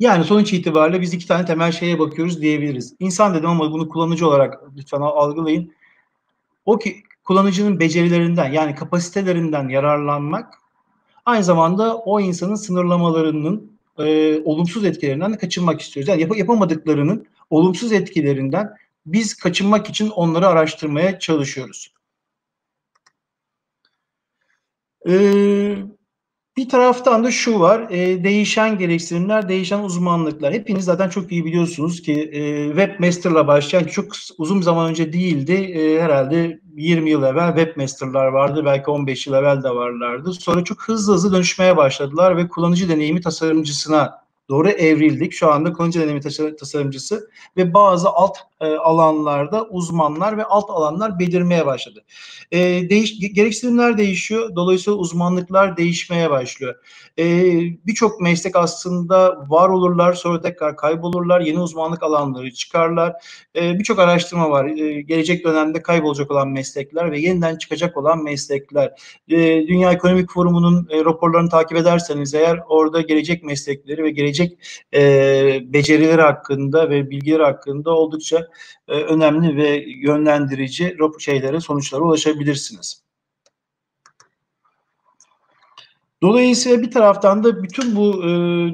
Yani 0.00 0.24
sonuç 0.24 0.52
itibariyle 0.52 1.00
biz 1.00 1.14
iki 1.14 1.26
tane 1.26 1.44
temel 1.44 1.72
şeye 1.72 1.98
bakıyoruz 1.98 2.42
diyebiliriz. 2.42 2.94
İnsan 3.00 3.34
dedim 3.34 3.48
ama 3.48 3.72
bunu 3.72 3.88
kullanıcı 3.88 4.28
olarak 4.28 4.62
lütfen 4.76 5.00
algılayın. 5.00 5.72
O 6.64 6.78
ki 6.78 7.02
kullanıcının 7.24 7.80
becerilerinden 7.80 8.52
yani 8.52 8.74
kapasitelerinden 8.74 9.68
yararlanmak 9.68 10.61
Aynı 11.24 11.44
zamanda 11.44 11.96
o 11.98 12.20
insanın 12.20 12.54
sınırlamalarının 12.54 13.78
e, 13.98 14.38
olumsuz 14.44 14.84
etkilerinden 14.84 15.32
de 15.32 15.38
kaçınmak 15.38 15.80
istiyoruz. 15.80 16.08
Yani 16.08 16.22
yap- 16.22 16.36
yapamadıklarının 16.36 17.26
olumsuz 17.50 17.92
etkilerinden 17.92 18.76
biz 19.06 19.34
kaçınmak 19.34 19.88
için 19.88 20.10
onları 20.10 20.48
araştırmaya 20.48 21.18
çalışıyoruz. 21.18 21.92
Ee, 25.08 25.76
bir 26.56 26.68
taraftan 26.68 27.24
da 27.24 27.30
şu 27.30 27.60
var, 27.60 27.86
e, 27.90 28.24
değişen 28.24 28.78
gereksinimler, 28.78 29.48
değişen 29.48 29.82
uzmanlıklar. 29.82 30.52
Hepiniz 30.52 30.84
zaten 30.84 31.08
çok 31.08 31.32
iyi 31.32 31.44
biliyorsunuz 31.44 32.02
ki 32.02 32.12
e, 32.12 32.68
Webmaster'la 32.68 33.46
başlayan 33.46 33.84
çok 33.84 34.06
uzun 34.38 34.60
zaman 34.60 34.90
önce 34.90 35.12
değildi. 35.12 35.52
E, 35.52 36.02
herhalde 36.02 36.60
20 36.76 37.10
yıl 37.10 37.22
evvel 37.22 37.56
Webmaster'lar 37.56 38.26
vardı, 38.26 38.62
belki 38.64 38.90
15 38.90 39.26
yıl 39.26 39.34
evvel 39.34 39.62
de 39.62 39.70
varlardı. 39.70 40.32
Sonra 40.32 40.64
çok 40.64 40.82
hızlı 40.82 41.14
hızlı 41.14 41.32
dönüşmeye 41.32 41.76
başladılar 41.76 42.36
ve 42.36 42.48
kullanıcı 42.48 42.88
deneyimi 42.88 43.20
tasarımcısına 43.20 44.21
doğru 44.52 44.68
evrildik. 44.68 45.32
Şu 45.32 45.52
anda 45.52 45.72
kullanıcı 45.72 46.00
deneyimi 46.00 46.20
tasarımcısı 46.56 47.30
ve 47.56 47.74
bazı 47.74 48.08
alt 48.08 48.36
e, 48.60 48.66
alanlarda 48.66 49.64
uzmanlar 49.64 50.38
ve 50.38 50.44
alt 50.44 50.70
alanlar 50.70 51.18
belirmeye 51.18 51.66
başladı. 51.66 52.04
E, 52.52 52.58
değiş, 52.90 53.34
gereksinimler 53.34 53.98
değişiyor. 53.98 54.56
Dolayısıyla 54.56 54.98
uzmanlıklar 54.98 55.76
değişmeye 55.76 56.30
başlıyor. 56.30 56.74
E, 57.18 57.24
Birçok 57.86 58.20
meslek 58.20 58.56
aslında 58.56 59.46
var 59.48 59.68
olurlar 59.68 60.12
sonra 60.12 60.40
tekrar 60.40 60.76
kaybolurlar. 60.76 61.40
Yeni 61.40 61.60
uzmanlık 61.60 62.02
alanları 62.02 62.52
çıkarlar. 62.52 63.12
E, 63.56 63.78
Birçok 63.78 63.98
araştırma 63.98 64.50
var. 64.50 64.66
E, 64.66 65.02
gelecek 65.02 65.44
dönemde 65.44 65.82
kaybolacak 65.82 66.30
olan 66.30 66.48
meslekler 66.48 67.12
ve 67.12 67.20
yeniden 67.20 67.56
çıkacak 67.56 67.96
olan 67.96 68.24
meslekler. 68.24 68.92
E, 69.28 69.36
Dünya 69.68 69.92
Ekonomik 69.92 70.30
Forumu'nun 70.30 70.88
e, 70.90 71.04
raporlarını 71.04 71.48
takip 71.48 71.78
ederseniz 71.78 72.34
eğer 72.34 72.60
orada 72.68 73.00
gelecek 73.00 73.44
meslekleri 73.44 74.04
ve 74.04 74.10
gelecek 74.10 74.41
e, 74.94 75.02
becerileri 75.72 76.22
hakkında 76.22 76.90
ve 76.90 77.10
bilgileri 77.10 77.42
hakkında 77.42 77.90
oldukça 77.90 78.48
e, 78.88 78.92
önemli 78.92 79.56
ve 79.56 79.84
yönlendirici 79.86 80.96
şeylere, 81.20 81.60
sonuçlara 81.60 82.02
ulaşabilirsiniz. 82.02 83.01
Dolayısıyla 86.22 86.82
bir 86.82 86.90
taraftan 86.90 87.44
da 87.44 87.62
bütün 87.62 87.96
bu 87.96 88.24
e, 88.24 88.28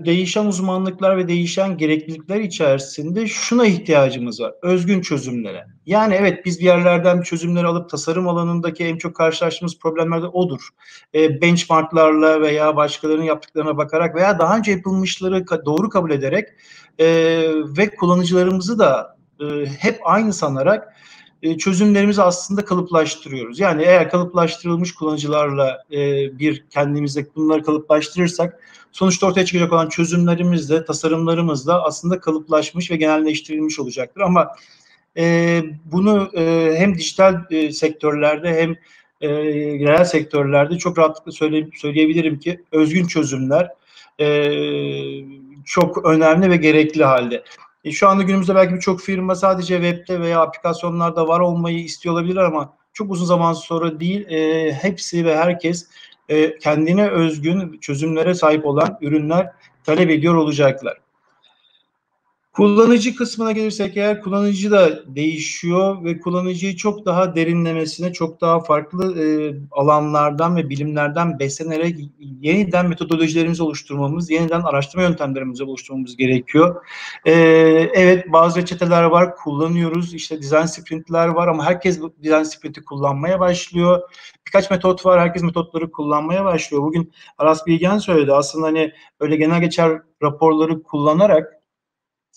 değişen 0.04 0.46
uzmanlıklar 0.46 1.16
ve 1.16 1.28
değişen 1.28 1.76
gereklilikler 1.76 2.40
içerisinde 2.40 3.26
şuna 3.26 3.66
ihtiyacımız 3.66 4.40
var. 4.40 4.54
Özgün 4.62 5.00
çözümlere. 5.00 5.66
Yani 5.86 6.14
evet 6.14 6.44
biz 6.46 6.60
bir 6.60 6.64
yerlerden 6.64 7.22
çözümleri 7.22 7.66
alıp 7.66 7.90
tasarım 7.90 8.28
alanındaki 8.28 8.84
en 8.84 8.96
çok 8.96 9.16
karşılaştığımız 9.16 9.78
problemler 9.78 10.22
de 10.22 10.26
odur. 10.26 10.68
E, 11.14 11.40
benchmarklarla 11.40 12.40
veya 12.40 12.76
başkalarının 12.76 13.24
yaptıklarına 13.24 13.76
bakarak 13.76 14.14
veya 14.14 14.38
daha 14.38 14.56
önce 14.56 14.70
yapılmışları 14.70 15.44
doğru 15.64 15.88
kabul 15.88 16.10
ederek 16.10 16.48
e, 16.98 17.06
ve 17.78 17.94
kullanıcılarımızı 17.94 18.78
da 18.78 19.16
e, 19.40 19.44
hep 19.78 20.00
aynı 20.04 20.32
sanarak 20.32 20.94
e, 21.42 21.58
çözümlerimizi 21.58 22.22
aslında 22.22 22.64
kalıplaştırıyoruz. 22.64 23.60
Yani 23.60 23.82
eğer 23.82 24.10
kalıplaştırılmış 24.10 24.94
kullanıcılarla 24.94 25.84
e, 25.92 25.98
bir 26.38 26.64
kendimize 26.70 27.26
bunları 27.36 27.62
kalıplaştırırsak 27.62 28.60
sonuçta 28.92 29.26
ortaya 29.26 29.44
çıkacak 29.44 29.72
olan 29.72 29.88
çözümlerimiz 29.88 30.70
de 30.70 30.84
tasarımlarımız 30.84 31.66
da 31.66 31.84
aslında 31.84 32.20
kalıplaşmış 32.20 32.90
ve 32.90 32.96
genelleştirilmiş 32.96 33.78
olacaktır. 33.78 34.20
Ama 34.20 34.48
e, 35.16 35.62
bunu 35.84 36.30
hem 36.76 36.94
dijital 36.94 37.44
sektörlerde 37.72 38.54
hem 38.54 38.76
e, 39.20 39.28
reel 39.78 40.04
sektörlerde 40.04 40.78
çok 40.78 40.98
rahatlıkla 40.98 41.32
söyle, 41.32 41.68
söyleyebilirim 41.76 42.38
ki 42.38 42.60
özgün 42.72 43.06
çözümler 43.06 43.68
çok 45.64 46.06
önemli 46.06 46.50
ve 46.50 46.56
gerekli 46.56 47.04
halde. 47.04 47.42
E, 47.88 47.92
şu 47.92 48.08
anda 48.08 48.22
günümüzde 48.22 48.54
belki 48.54 48.74
birçok 48.74 49.00
firma 49.00 49.34
sadece 49.34 49.74
webde 49.74 50.20
veya 50.20 50.40
aplikasyonlarda 50.40 51.28
var 51.28 51.40
olmayı 51.40 51.78
istiyor 51.84 52.14
olabilir 52.14 52.36
ama 52.36 52.76
çok 52.92 53.10
uzun 53.10 53.24
zaman 53.24 53.52
sonra 53.52 54.00
değil 54.00 54.28
e, 54.28 54.72
hepsi 54.72 55.24
ve 55.24 55.36
herkes 55.36 55.88
e, 56.28 56.58
kendine 56.58 57.08
özgün 57.08 57.78
çözümlere 57.80 58.34
sahip 58.34 58.66
olan 58.66 58.98
ürünler 59.00 59.52
talep 59.84 60.10
ediyor 60.10 60.34
olacaklar. 60.34 60.98
Kullanıcı 62.58 63.16
kısmına 63.16 63.52
gelirsek 63.52 63.96
eğer 63.96 64.20
kullanıcı 64.20 64.70
da 64.70 65.14
değişiyor 65.14 66.04
ve 66.04 66.20
kullanıcıyı 66.20 66.76
çok 66.76 67.06
daha 67.06 67.34
derinlemesine, 67.36 68.12
çok 68.12 68.40
daha 68.40 68.60
farklı 68.60 69.22
e, 69.22 69.54
alanlardan 69.70 70.56
ve 70.56 70.68
bilimlerden 70.70 71.38
beslenerek 71.38 71.96
yeniden 72.18 72.88
metodolojilerimizi 72.88 73.62
oluşturmamız, 73.62 74.30
yeniden 74.30 74.60
araştırma 74.60 75.04
yöntemlerimizi 75.04 75.64
oluşturmamız 75.64 76.16
gerekiyor. 76.16 76.86
E, 77.24 77.32
evet 77.94 78.32
bazı 78.32 78.60
reçeteler 78.60 79.02
var, 79.02 79.36
kullanıyoruz. 79.36 80.14
İşte 80.14 80.42
design 80.42 80.64
sprintler 80.64 81.28
var 81.28 81.48
ama 81.48 81.64
herkes 81.64 82.00
design 82.00 82.42
sprinti 82.42 82.84
kullanmaya 82.84 83.40
başlıyor. 83.40 84.00
Birkaç 84.46 84.70
metot 84.70 85.06
var, 85.06 85.20
herkes 85.20 85.42
metotları 85.42 85.90
kullanmaya 85.90 86.44
başlıyor. 86.44 86.82
Bugün 86.82 87.12
Aras 87.38 87.66
Bilgen 87.66 87.98
söyledi 87.98 88.32
aslında 88.32 88.66
hani 88.66 88.92
öyle 89.20 89.36
genel 89.36 89.60
geçer 89.60 90.02
raporları 90.22 90.82
kullanarak 90.82 91.57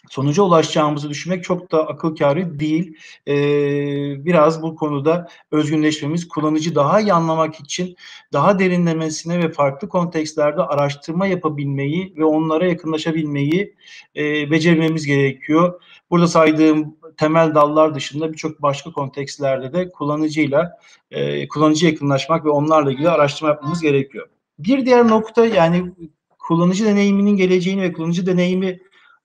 sonuca 0.09 0.43
ulaşacağımızı 0.43 1.09
düşünmek 1.09 1.43
çok 1.43 1.71
da 1.71 1.87
akıl 1.87 2.15
kârı 2.15 2.59
değil. 2.59 2.97
Ee, 3.27 4.25
biraz 4.25 4.61
bu 4.61 4.75
konuda 4.75 5.27
özgünleşmemiz, 5.51 6.27
kullanıcı 6.27 6.75
daha 6.75 7.01
iyi 7.01 7.13
anlamak 7.13 7.59
için 7.59 7.95
daha 8.33 8.59
derinlemesine 8.59 9.39
ve 9.39 9.51
farklı 9.51 9.89
kontekstlerde 9.89 10.61
araştırma 10.61 11.27
yapabilmeyi 11.27 12.13
ve 12.17 12.25
onlara 12.25 12.65
yakınlaşabilmeyi 12.65 13.75
e, 14.15 14.51
becermemiz 14.51 15.05
gerekiyor. 15.05 15.81
Burada 16.09 16.27
saydığım 16.27 16.95
temel 17.17 17.55
dallar 17.55 17.95
dışında 17.95 18.33
birçok 18.33 18.61
başka 18.61 18.91
kontekstlerde 18.91 19.73
de 19.73 19.91
kullanıcıyla 19.91 20.79
e, 21.11 21.47
kullanıcıya 21.47 21.91
yakınlaşmak 21.91 22.45
ve 22.45 22.49
onlarla 22.49 22.91
ilgili 22.91 23.09
araştırma 23.09 23.49
yapmamız 23.49 23.81
gerekiyor. 23.81 24.27
Bir 24.59 24.85
diğer 24.85 25.07
nokta 25.07 25.45
yani 25.45 25.91
kullanıcı 26.39 26.85
deneyiminin 26.85 27.35
geleceğini 27.35 27.81
ve 27.81 27.93
kullanıcı 27.93 28.25
deneyimi 28.25 28.79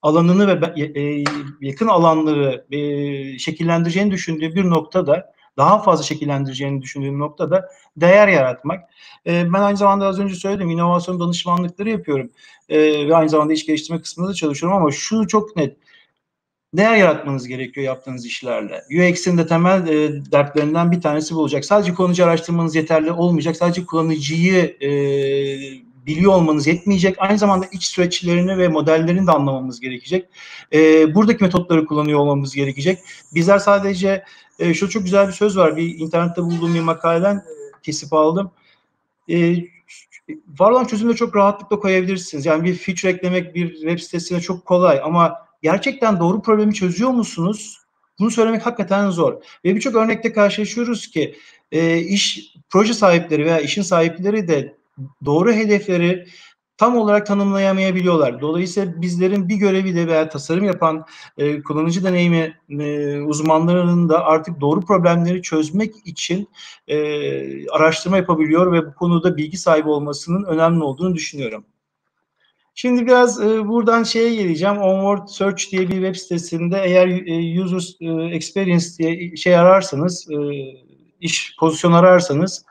alanını 0.07 0.61
ve 0.61 0.83
e, 1.01 1.25
yakın 1.61 1.87
alanları 1.87 2.67
e, 2.71 3.39
şekillendireceğini 3.39 4.11
düşündüğü 4.11 4.55
bir 4.55 4.65
nokta 4.65 5.07
da 5.07 5.33
daha 5.57 5.83
fazla 5.83 6.05
şekillendireceğini 6.05 6.83
düşündüğüm 6.83 7.19
noktada 7.19 7.69
değer 7.97 8.29
yaratmak. 8.29 8.91
E, 9.27 9.53
ben 9.53 9.61
aynı 9.61 9.77
zamanda 9.77 10.07
az 10.07 10.19
önce 10.19 10.35
söyledim 10.35 10.71
inovasyon 10.71 11.21
danışmanlıkları 11.21 11.91
yapıyorum 11.91 12.31
e, 12.69 13.09
ve 13.09 13.17
aynı 13.17 13.29
zamanda 13.29 13.53
iş 13.53 13.67
geliştirme 13.67 14.01
kısmında 14.01 14.31
da 14.31 14.35
çalışıyorum 14.35 14.79
ama 14.79 14.91
şu 14.91 15.27
çok 15.27 15.57
net 15.57 15.77
değer 16.75 16.97
yaratmanız 16.97 17.49
gerekiyor 17.49 17.87
yaptığınız 17.87 18.27
işlerle. 18.27 18.83
UX'in 18.91 19.39
de 19.39 19.47
temel 19.47 19.89
e, 19.89 20.33
dertlerinden 20.33 20.93
bir 20.93 21.01
tanesi 21.01 21.35
bu 21.35 21.39
olacak. 21.41 21.65
Sadece 21.65 21.95
kullanıcı 21.95 22.25
araştırmanız 22.25 22.75
yeterli 22.77 23.13
olmayacak. 23.13 23.57
Sadece 23.57 23.87
kullanıcıyı 23.87 24.77
e, 24.81 24.91
biliyor 26.07 26.33
olmanız 26.33 26.67
yetmeyecek. 26.67 27.17
Aynı 27.19 27.39
zamanda 27.39 27.67
iç 27.73 27.87
süreçlerini 27.87 28.59
ve 28.59 28.69
modellerini 28.69 29.27
de 29.27 29.31
anlamamız 29.31 29.81
gerekecek. 29.81 30.29
E, 30.73 31.15
buradaki 31.15 31.45
metotları 31.45 31.87
kullanıyor 31.87 32.19
olmamız 32.19 32.55
gerekecek. 32.55 32.99
Bizler 33.35 33.59
sadece 33.59 34.25
e, 34.59 34.75
şu 34.75 34.91
çok 34.91 35.05
güzel 35.05 35.29
bir 35.29 35.33
söz 35.33 35.57
var. 35.57 35.77
Bir 35.77 35.99
internette 35.99 36.43
bulduğum 36.43 36.75
bir 36.75 36.81
makaleden 36.81 37.37
e, 37.37 37.43
kesip 37.83 38.13
aldım. 38.13 38.51
E, 39.31 39.57
var 40.59 40.71
olan 40.71 40.85
çözümü 40.85 41.17
çok 41.17 41.37
rahatlıkla 41.37 41.81
koyabilirsiniz. 41.81 42.47
Yani 42.47 42.65
bir 42.65 42.75
feature 42.75 43.11
eklemek 43.11 43.55
bir 43.55 43.75
web 43.75 43.99
sitesine 43.99 44.41
çok 44.41 44.65
kolay 44.65 45.01
ama 45.05 45.35
gerçekten 45.63 46.21
doğru 46.21 46.43
problemi 46.43 46.75
çözüyor 46.75 47.11
musunuz? 47.11 47.81
Bunu 48.19 48.31
söylemek 48.31 48.67
hakikaten 48.67 49.11
zor. 49.11 49.33
Ve 49.65 49.75
birçok 49.75 49.95
örnekte 49.95 50.33
karşılaşıyoruz 50.33 51.11
ki 51.11 51.37
e, 51.73 51.99
iş 51.99 52.55
proje 52.71 52.95
sahipleri 52.95 53.45
veya 53.45 53.61
işin 53.61 53.83
sahipleri 53.83 54.49
de 54.49 54.77
doğru 55.25 55.53
hedefleri 55.53 56.27
tam 56.79 56.97
olarak 56.97 57.27
tanımlayamayabiliyorlar. 57.27 58.41
Dolayısıyla 58.41 59.03
bizlerin 59.03 59.49
bir 59.49 59.57
görevi 59.57 59.95
de 59.95 60.07
veya 60.07 60.29
tasarım 60.29 60.65
yapan 60.65 61.05
e, 61.39 61.63
kullanıcı 61.63 62.05
deneyimi 62.05 62.57
e, 62.71 63.21
uzmanlarının 63.21 64.09
da 64.09 64.25
artık 64.25 64.61
doğru 64.61 64.81
problemleri 64.81 65.43
çözmek 65.43 65.95
için 66.05 66.49
e, 66.89 67.69
araştırma 67.69 68.17
yapabiliyor 68.17 68.73
ve 68.73 68.87
bu 68.87 68.95
konuda 68.95 69.37
bilgi 69.37 69.59
sahibi 69.59 69.89
olmasının 69.89 70.45
önemli 70.45 70.85
olduğunu 70.85 71.15
düşünüyorum. 71.15 71.65
Şimdi 72.75 73.07
biraz 73.07 73.41
e, 73.41 73.69
buradan 73.69 74.03
şeye 74.03 74.35
geleceğim. 74.35 74.79
Onward 74.79 75.29
Search 75.29 75.71
diye 75.73 75.83
bir 75.83 75.95
web 75.95 76.15
sitesinde 76.15 76.83
eğer 76.85 77.09
e, 77.09 77.63
user 77.63 77.97
e, 78.01 78.35
experience 78.37 78.87
diye 78.99 79.37
şey 79.37 79.57
ararsanız, 79.57 80.31
e, 80.31 80.37
iş 81.21 81.57
pozisyon 81.61 81.93
ararsanız 81.93 82.65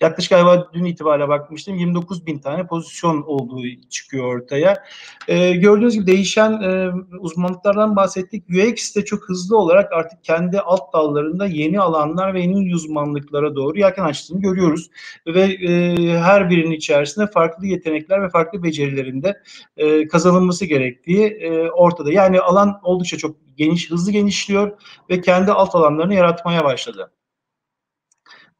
Yaklaşık 0.00 0.30
galiba 0.30 0.70
dün 0.72 0.84
itibariyle 0.84 1.28
bakmıştım 1.28 1.74
29 1.74 2.26
bin 2.26 2.38
tane 2.38 2.66
pozisyon 2.66 3.22
olduğu 3.22 3.62
çıkıyor 3.90 4.36
ortaya. 4.36 4.84
E, 5.28 5.52
gördüğünüz 5.52 5.94
gibi 5.94 6.06
değişen 6.06 6.52
e, 6.52 6.90
uzmanlıklardan 7.20 7.96
bahsettik. 7.96 8.44
UX 8.50 8.96
de 8.96 9.04
çok 9.04 9.28
hızlı 9.28 9.58
olarak 9.58 9.92
artık 9.92 10.24
kendi 10.24 10.60
alt 10.60 10.92
dallarında 10.92 11.46
yeni 11.46 11.80
alanlar 11.80 12.34
ve 12.34 12.40
yeni 12.40 12.74
uzmanlıklara 12.74 13.56
doğru 13.56 13.78
yelken 13.78 14.04
açtığını 14.04 14.40
görüyoruz. 14.40 14.90
Ve 15.26 15.42
e, 15.42 15.96
her 16.18 16.50
birinin 16.50 16.70
içerisinde 16.70 17.26
farklı 17.26 17.66
yetenekler 17.66 18.22
ve 18.22 18.28
farklı 18.28 18.62
becerilerinde 18.62 19.42
e, 19.76 20.08
kazanılması 20.08 20.64
gerektiği 20.64 21.26
e, 21.26 21.70
ortada. 21.70 22.12
Yani 22.12 22.40
alan 22.40 22.80
oldukça 22.82 23.16
çok 23.16 23.36
geniş, 23.56 23.90
hızlı 23.90 24.12
genişliyor 24.12 24.72
ve 25.10 25.20
kendi 25.20 25.52
alt 25.52 25.74
alanlarını 25.74 26.14
yaratmaya 26.14 26.64
başladı. 26.64 27.10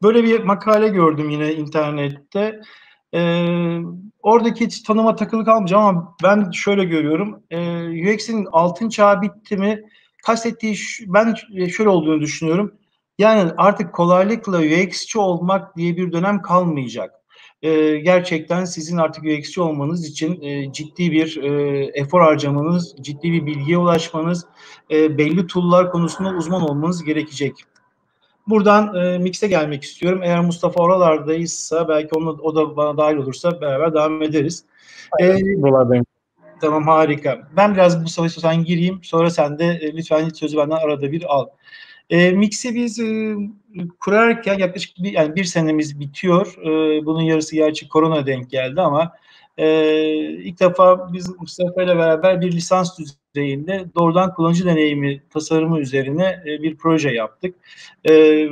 Böyle 0.03 0.23
bir 0.23 0.43
makale 0.43 0.87
gördüm 0.87 1.29
yine 1.29 1.53
internette. 1.53 2.61
Ee, 3.13 3.77
oradaki 4.21 4.83
tanıma 4.83 5.15
takılı 5.15 5.45
kalmayacağım 5.45 5.85
ama 5.85 6.15
ben 6.23 6.51
şöyle 6.51 6.83
görüyorum. 6.83 7.43
Ee, 7.49 8.13
UX'in 8.13 8.47
altın 8.51 8.89
çağı 8.89 9.21
bitti 9.21 9.57
mi? 9.57 9.81
Kastettiği 10.25 10.75
ben 11.07 11.35
şöyle 11.67 11.89
olduğunu 11.89 12.21
düşünüyorum. 12.21 12.73
Yani 13.17 13.51
artık 13.57 13.93
kolaylıkla 13.93 14.59
UX'çi 14.59 15.19
olmak 15.19 15.77
diye 15.77 15.97
bir 15.97 16.11
dönem 16.11 16.41
kalmayacak. 16.41 17.11
Ee, 17.61 17.97
gerçekten 17.97 18.65
sizin 18.65 18.97
artık 18.97 19.23
UX'çi 19.23 19.61
olmanız 19.61 20.05
için 20.05 20.41
e, 20.41 20.73
ciddi 20.73 21.11
bir 21.11 21.37
e, 21.43 21.83
efor 21.93 22.21
harcamanız, 22.21 22.95
ciddi 23.01 23.31
bir 23.31 23.45
bilgiye 23.45 23.77
ulaşmanız, 23.77 24.45
e, 24.91 25.17
belli 25.17 25.47
tool'lar 25.47 25.91
konusunda 25.91 26.29
uzman 26.29 26.61
olmanız 26.61 27.03
gerekecek. 27.03 27.53
Buradan 28.49 28.95
e, 28.95 29.17
Mix'e 29.17 29.47
gelmek 29.47 29.83
istiyorum. 29.83 30.21
Eğer 30.23 30.39
Mustafa 30.39 30.83
oralardaysa 30.83 31.87
belki 31.87 32.09
onu, 32.15 32.29
o 32.41 32.55
da 32.55 32.77
bana 32.77 32.97
dahil 32.97 33.15
olursa 33.15 33.61
beraber 33.61 33.93
devam 33.93 34.21
ederiz. 34.21 34.63
Aynen, 35.19 35.99
ee, 35.99 36.03
Tamam 36.61 36.87
harika. 36.87 37.47
Ben 37.57 37.73
biraz 37.73 38.01
Mustafa 38.01 38.27
istiyorsan 38.27 38.63
gireyim. 38.63 38.99
Sonra 39.03 39.29
sen 39.29 39.59
de 39.59 39.65
e, 39.65 39.93
lütfen 39.93 40.29
sözü 40.29 40.57
benden 40.57 40.75
arada 40.75 41.11
bir 41.11 41.23
al. 41.35 41.47
E, 42.09 42.31
Mix'i 42.31 42.75
biz 42.75 42.99
e, 42.99 43.35
kurarken 43.99 44.57
yaklaşık 44.57 44.97
bir, 44.97 45.13
yani 45.13 45.35
bir 45.35 45.43
senemiz 45.43 45.99
bitiyor. 45.99 46.57
E, 46.61 47.05
bunun 47.05 47.21
yarısı 47.21 47.55
gerçi 47.55 47.87
korona 47.87 48.25
denk 48.25 48.49
geldi 48.49 48.81
ama 48.81 49.11
e, 49.59 49.67
ilk 50.19 50.59
defa 50.59 51.13
biz 51.13 51.39
Mustafa 51.39 51.83
ile 51.83 51.97
beraber 51.97 52.41
bir 52.41 52.51
lisans 52.51 52.97
düzeyinde 52.99 53.85
doğrudan 53.95 54.33
kullanıcı 54.33 54.65
deneyimi 54.65 55.23
tasarımı 55.29 55.79
üzerine 55.79 56.43
e, 56.45 56.63
bir 56.63 56.77
proje 56.77 57.09
yaptık. 57.09 57.55
E, 58.09 58.45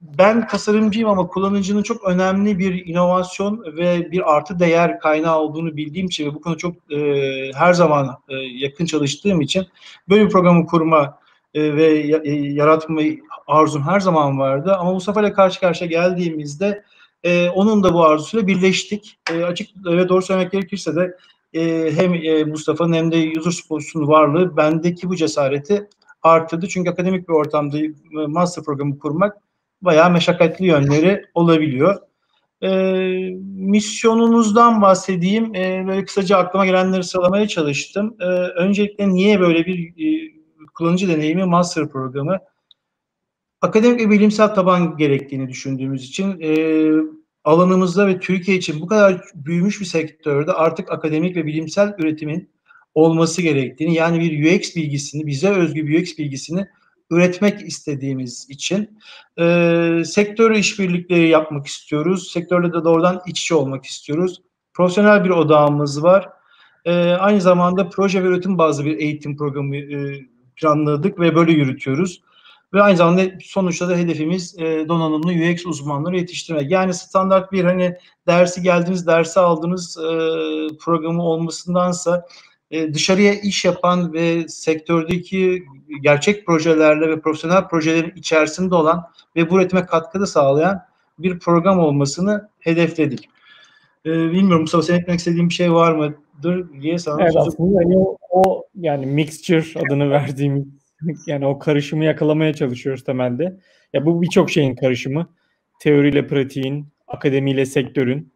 ben 0.00 0.46
tasarımcıyım 0.46 1.08
ama 1.08 1.26
kullanıcının 1.26 1.82
çok 1.82 2.04
önemli 2.04 2.58
bir 2.58 2.86
inovasyon 2.86 3.64
ve 3.76 4.12
bir 4.12 4.36
artı 4.36 4.58
değer 4.58 5.00
kaynağı 5.00 5.38
olduğunu 5.38 5.76
bildiğim 5.76 6.06
için 6.06 6.26
ve 6.26 6.34
bu 6.34 6.40
konu 6.40 6.56
çok 6.56 6.92
e, 6.92 7.50
her 7.54 7.72
zaman 7.72 8.18
e, 8.28 8.34
yakın 8.36 8.86
çalıştığım 8.86 9.40
için 9.40 9.66
böyle 10.08 10.24
bir 10.24 10.30
programı 10.30 10.66
kurma 10.66 11.18
e, 11.54 11.76
ve 11.76 11.86
e, 12.24 12.32
yaratma 12.32 13.00
arzum 13.46 13.82
her 13.82 14.00
zaman 14.00 14.38
vardı. 14.38 14.76
Ama 14.78 14.92
Mustafa 14.92 15.20
ile 15.20 15.32
karşı 15.32 15.60
karşıya 15.60 15.90
geldiğimizde 15.90 16.84
e, 17.24 17.48
onun 17.48 17.82
da 17.82 17.94
bu 17.94 18.04
arzusuyla 18.04 18.46
birleştik. 18.46 19.18
E, 19.32 19.44
açık 19.44 19.68
ve 19.86 20.08
doğru 20.08 20.22
söylemek 20.22 20.52
gerekirse 20.52 20.96
de 20.96 21.16
e, 21.52 21.92
hem 21.96 22.14
e, 22.14 22.44
Mustafa'nın 22.44 22.92
hem 22.92 23.12
de 23.12 23.38
user 23.38 23.50
sportsunun 23.50 24.08
varlığı 24.08 24.56
bendeki 24.56 25.08
bu 25.08 25.16
cesareti 25.16 25.88
arttırdı. 26.22 26.68
Çünkü 26.68 26.90
akademik 26.90 27.28
bir 27.28 27.34
ortamda 27.34 27.78
e, 27.78 27.92
master 28.26 28.64
programı 28.64 28.98
kurmak 28.98 29.36
bayağı 29.82 30.10
meşakkatli 30.10 30.66
yönleri 30.66 31.24
olabiliyor. 31.34 31.96
E, 32.62 32.68
misyonunuzdan 33.54 34.82
bahsedeyim. 34.82 35.54
E, 35.54 35.84
böyle 35.86 36.04
kısaca 36.04 36.36
aklıma 36.38 36.66
gelenleri 36.66 37.04
sıralamaya 37.04 37.48
çalıştım. 37.48 38.16
E, 38.20 38.24
öncelikle 38.34 39.08
niye 39.08 39.40
böyle 39.40 39.66
bir 39.66 39.78
e, 39.88 40.32
kullanıcı 40.74 41.08
deneyimi 41.08 41.44
master 41.44 41.88
programı 41.88 42.38
akademik 43.62 44.00
ve 44.00 44.10
bilimsel 44.10 44.54
taban 44.54 44.96
gerektiğini 44.96 45.48
düşündüğümüz 45.48 46.04
için 46.04 46.40
e, 46.40 46.50
alanımızda 47.44 48.06
ve 48.06 48.20
Türkiye 48.20 48.56
için 48.56 48.80
bu 48.80 48.86
kadar 48.86 49.24
büyümüş 49.34 49.80
bir 49.80 49.86
sektörde 49.86 50.52
artık 50.52 50.92
akademik 50.92 51.36
ve 51.36 51.46
bilimsel 51.46 51.94
üretimin 51.98 52.50
olması 52.94 53.42
gerektiğini 53.42 53.94
yani 53.94 54.20
bir 54.20 54.56
UX 54.56 54.76
bilgisini, 54.76 55.26
bize 55.26 55.50
özgü 55.50 55.86
bir 55.86 56.02
UX 56.02 56.18
bilgisini 56.18 56.66
üretmek 57.10 57.62
istediğimiz 57.62 58.46
için 58.50 58.98
e, 59.38 60.02
sektör 60.04 60.50
işbirlikleri 60.50 61.28
yapmak 61.28 61.66
istiyoruz. 61.66 62.30
Sektörle 62.32 62.68
de 62.68 62.84
doğrudan 62.84 63.20
iç 63.26 63.40
içe 63.40 63.54
olmak 63.54 63.84
istiyoruz. 63.84 64.42
Profesyonel 64.74 65.24
bir 65.24 65.30
odağımız 65.30 66.02
var. 66.02 66.28
E, 66.84 66.92
aynı 67.10 67.40
zamanda 67.40 67.88
proje 67.88 68.24
ve 68.24 68.28
üretim 68.28 68.58
bazlı 68.58 68.84
bir 68.84 68.98
eğitim 68.98 69.36
programı 69.36 69.76
e, 69.76 70.20
planladık 70.56 71.20
ve 71.20 71.34
böyle 71.34 71.52
yürütüyoruz. 71.52 72.22
Ve 72.74 72.82
aynı 72.82 72.96
zamanda 72.96 73.22
sonuçta 73.42 73.88
da 73.88 73.96
hedefimiz 73.96 74.58
e, 74.58 74.88
donanımlı 74.88 75.32
UX 75.32 75.66
uzmanları 75.66 76.16
yetiştirmek. 76.16 76.70
Yani 76.70 76.94
standart 76.94 77.52
bir 77.52 77.64
hani 77.64 77.96
dersi 78.26 78.62
geldiniz, 78.62 79.06
dersi 79.06 79.40
aldınız 79.40 79.96
e, 79.96 80.10
programı 80.80 81.22
olmasındansa 81.22 82.26
e, 82.70 82.94
dışarıya 82.94 83.34
iş 83.34 83.64
yapan 83.64 84.12
ve 84.12 84.48
sektördeki 84.48 85.64
gerçek 86.02 86.46
projelerle 86.46 87.08
ve 87.08 87.20
profesyonel 87.20 87.68
projelerin 87.68 88.12
içerisinde 88.16 88.74
olan 88.74 89.04
ve 89.36 89.50
bu 89.50 89.58
üretime 89.58 89.86
katkıda 89.86 90.26
sağlayan 90.26 90.82
bir 91.18 91.38
program 91.38 91.78
olmasını 91.78 92.48
hedefledik. 92.58 93.28
E, 94.06 94.10
bilmiyorum 94.10 94.60
Mustafa 94.60 94.82
senin 94.82 94.98
eklemek 94.98 95.18
istediğin 95.18 95.48
bir 95.48 95.54
şey 95.54 95.72
var 95.72 95.92
mıdır 95.92 96.80
diye 96.80 96.98
sana 96.98 97.22
Evet 97.22 97.36
aslında 97.36 97.82
yani 97.82 97.98
o, 97.98 98.16
o 98.30 98.66
yani 98.74 99.06
mixture 99.06 99.80
adını 99.86 100.10
verdiğimiz 100.10 100.77
yani 101.26 101.46
o 101.46 101.58
karışımı 101.58 102.04
yakalamaya 102.04 102.54
çalışıyoruz 102.54 103.04
temelde. 103.04 103.56
Ya 103.92 104.06
bu 104.06 104.22
birçok 104.22 104.50
şeyin 104.50 104.74
karışımı. 104.74 105.28
Teoriyle 105.80 106.26
pratiğin, 106.26 106.86
akademiyle 107.08 107.66
sektörün. 107.66 108.32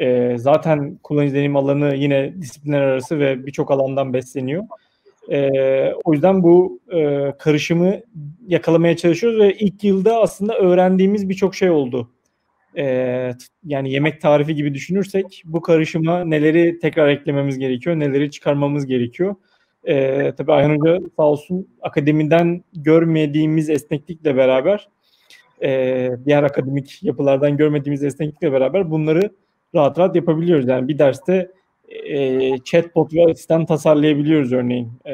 E, 0.00 0.38
zaten 0.38 0.98
kullanıcı 1.02 1.34
deneyim 1.34 1.56
alanı 1.56 1.94
yine 1.94 2.34
disiplinler 2.40 2.80
arası 2.80 3.18
ve 3.18 3.46
birçok 3.46 3.70
alandan 3.70 4.12
besleniyor. 4.12 4.64
E, 5.30 5.50
o 6.04 6.12
yüzden 6.12 6.42
bu 6.42 6.80
e, 6.94 7.32
karışımı 7.38 8.00
yakalamaya 8.46 8.96
çalışıyoruz 8.96 9.40
ve 9.40 9.54
ilk 9.54 9.84
yılda 9.84 10.20
aslında 10.20 10.58
öğrendiğimiz 10.58 11.28
birçok 11.28 11.54
şey 11.54 11.70
oldu. 11.70 12.10
E, 12.78 13.32
yani 13.64 13.92
yemek 13.92 14.20
tarifi 14.20 14.54
gibi 14.54 14.74
düşünürsek 14.74 15.42
bu 15.44 15.62
karışıma 15.62 16.24
neleri 16.24 16.78
tekrar 16.78 17.08
eklememiz 17.08 17.58
gerekiyor, 17.58 17.98
neleri 17.98 18.30
çıkarmamız 18.30 18.86
gerekiyor. 18.86 19.34
E, 19.86 20.32
tabii 20.36 20.52
Ayhan 20.52 20.76
Hoca 20.78 21.00
sağ 21.16 21.22
olsun 21.22 21.68
akademiden 21.82 22.64
görmediğimiz 22.74 23.70
esneklikle 23.70 24.36
beraber 24.36 24.88
e, 25.62 26.10
diğer 26.24 26.42
akademik 26.42 27.02
yapılardan 27.02 27.56
görmediğimiz 27.56 28.04
esneklikle 28.04 28.52
beraber 28.52 28.90
bunları 28.90 29.30
rahat 29.74 29.98
rahat 29.98 30.16
yapabiliyoruz. 30.16 30.68
Yani 30.68 30.88
bir 30.88 30.98
derste 30.98 31.50
e, 31.88 32.58
chatbot 32.58 33.14
ve 33.14 33.24
asistan 33.24 33.66
tasarlayabiliyoruz 33.66 34.52
örneğin 34.52 34.92
e, 35.04 35.12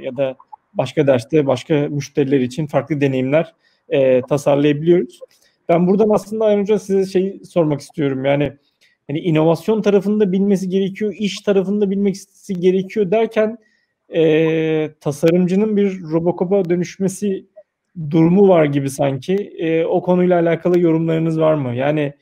ya 0.00 0.16
da 0.16 0.36
başka 0.74 1.06
derste 1.06 1.46
başka 1.46 1.74
müşteriler 1.74 2.40
için 2.40 2.66
farklı 2.66 3.00
deneyimler 3.00 3.54
e, 3.88 4.22
tasarlayabiliyoruz. 4.22 5.20
Ben 5.68 5.86
buradan 5.86 6.08
aslında 6.10 6.44
ayrıca 6.44 6.78
size 6.78 7.12
şey 7.12 7.40
sormak 7.44 7.80
istiyorum 7.80 8.24
yani 8.24 8.52
hani 9.06 9.18
inovasyon 9.18 9.82
tarafında 9.82 10.32
bilmesi 10.32 10.68
gerekiyor, 10.68 11.14
iş 11.18 11.40
tarafında 11.40 11.90
bilmesi 11.90 12.60
gerekiyor 12.60 13.10
derken 13.10 13.58
e, 14.14 14.90
tasarımcının 15.00 15.76
bir 15.76 16.02
Robocop'a 16.02 16.70
dönüşmesi 16.70 17.46
durumu 18.10 18.48
var 18.48 18.64
gibi 18.64 18.90
sanki. 18.90 19.34
E, 19.34 19.84
o 19.84 20.02
konuyla 20.02 20.40
alakalı 20.40 20.80
yorumlarınız 20.80 21.40
var 21.40 21.54
mı? 21.54 21.74
Yani 21.74 22.12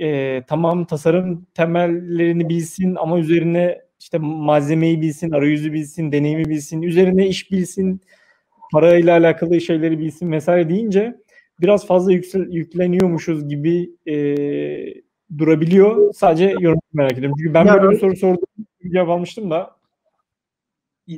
e, 0.00 0.42
tamam 0.46 0.84
tasarım 0.84 1.46
temellerini 1.54 2.48
bilsin 2.48 2.94
ama 2.94 3.18
üzerine 3.18 3.82
işte 4.00 4.18
malzemeyi 4.18 5.00
bilsin, 5.00 5.30
arayüzü 5.30 5.72
bilsin, 5.72 6.12
deneyimi 6.12 6.44
bilsin, 6.44 6.82
üzerine 6.82 7.26
iş 7.26 7.50
bilsin, 7.50 8.00
parayla 8.72 9.18
alakalı 9.18 9.60
şeyleri 9.60 9.98
bilsin 9.98 10.32
vesaire 10.32 10.68
deyince 10.68 11.16
biraz 11.60 11.86
fazla 11.86 12.12
yüksel, 12.12 12.52
yükleniyormuşuz 12.52 13.48
gibi 13.48 13.90
e, 14.06 14.14
durabiliyor. 15.38 16.14
Sadece 16.14 16.54
yorum 16.60 16.80
merak 16.92 17.12
ediyorum. 17.12 17.34
Çünkü 17.38 17.54
ben 17.54 17.64
ya 17.64 17.82
böyle 17.82 17.94
bir 17.94 18.00
soru 18.00 18.16
sordum, 18.16 18.48
cevap 18.92 19.08
almıştım 19.08 19.50
da 19.50 19.81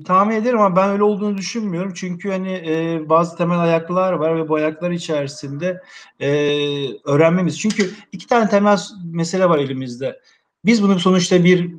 tahmin 0.05 0.35
ederim 0.35 0.61
ama 0.61 0.77
ben 0.77 0.91
öyle 0.91 1.03
olduğunu 1.03 1.39
düşünmüyorum. 1.39 1.93
Çünkü 1.95 2.31
hani 2.31 2.53
e, 2.53 3.03
bazı 3.09 3.37
temel 3.37 3.59
ayaklar 3.61 4.13
var 4.13 4.37
ve 4.37 4.49
bu 4.49 4.55
ayaklar 4.55 4.91
içerisinde 4.91 5.83
e, 6.21 6.29
öğrenmemiz. 7.05 7.61
Çünkü 7.61 7.91
iki 8.13 8.27
tane 8.27 8.49
temel 8.49 8.79
mesele 9.05 9.49
var 9.49 9.59
elimizde. 9.59 10.21
Biz 10.65 10.83
bunu 10.83 11.01
sonuçta 11.01 11.45
bir 11.45 11.71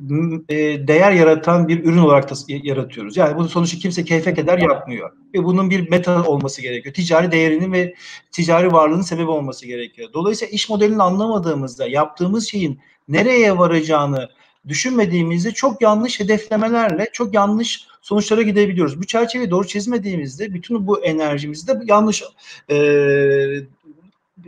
e, 0.50 0.88
değer 0.88 1.12
yaratan 1.12 1.68
bir 1.68 1.84
ürün 1.84 1.98
olarak 1.98 2.30
da 2.32 2.36
yaratıyoruz. 2.48 3.18
Yani 3.18 3.38
bunu 3.38 3.50
sonuçta 3.50 3.78
kimse 3.78 4.04
keyfe 4.04 4.34
keder 4.34 4.58
yapmıyor. 4.58 5.12
Ve 5.34 5.44
bunun 5.44 5.70
bir 5.70 5.89
meta 5.89 6.24
olması 6.24 6.62
gerekiyor. 6.62 6.96
Ticari 6.96 7.32
değerinin 7.32 7.74
ve 7.74 7.96
ticari 8.32 8.72
varlığının 8.72 9.02
sebebi 9.02 9.30
olması 9.30 9.65
gerekiyor. 9.65 10.10
Dolayısıyla 10.13 10.52
iş 10.52 10.70
modelini 10.70 11.04
anlamadığımızda 11.04 11.88
yaptığımız 11.88 12.48
şeyin 12.48 12.80
nereye 13.08 13.58
varacağını 13.58 14.30
düşünmediğimizde 14.68 15.52
çok 15.52 15.82
yanlış 15.82 16.20
hedeflemelerle 16.20 17.10
çok 17.13 17.34
yanlış 17.34 17.88
sonuçlara 18.06 18.41
gidebiliyoruz. 18.41 19.02
Bu 19.02 19.06
çerçeveyi 19.06 19.52
doğru 19.52 19.68
çizmediğimizde 19.68 20.54
bütün 20.54 20.88
bu 20.88 21.04
enerjimizi 21.04 21.68
de 21.68 21.82
yanlış 21.86 22.24
e, 22.70 22.76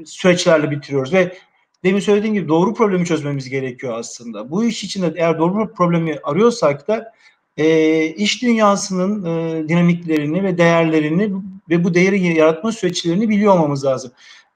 süreçlerle 0.06 0.72
bitiriyoruz 0.72 1.14
ve 1.14 1.38
demin 1.84 2.00
söylediğim 2.00 2.34
gibi 2.34 2.48
doğru 2.48 2.74
problemi 2.74 3.06
çözmemiz 3.06 3.50
gerekiyor 3.50 3.94
aslında. 4.00 4.52
Bu 4.52 4.64
iş 4.64 4.84
için 4.84 5.02
de 5.02 5.14
eğer 5.16 5.40
doğru 5.40 5.74
problemi 5.74 6.20
arıyorsak 6.24 6.88
da 6.88 7.14
e, 7.58 8.06
iş 8.06 8.42
dünyasının 8.42 9.26
e, 9.26 9.68
dinamiklerini 9.70 10.44
ve 10.44 10.58
değerlerini 10.58 11.32
ve 11.70 11.84
bu 11.84 11.94
değeri 11.94 12.38
yaratma 12.38 12.72
süreçlerini 12.72 13.30
biliyor 13.30 13.54
olmamız 13.54 13.86
lazım. 13.86 14.12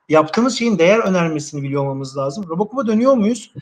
Yaptığımız 0.10 0.58
şeyin 0.58 0.80
değer 0.80 1.00
önermesini 1.00 1.64
biliyor 1.64 1.82
olmamız 1.82 2.18
lazım. 2.18 2.46
Robocop'a 2.50 2.88
dönüyor 2.88 3.14
muyuz? 3.14 3.54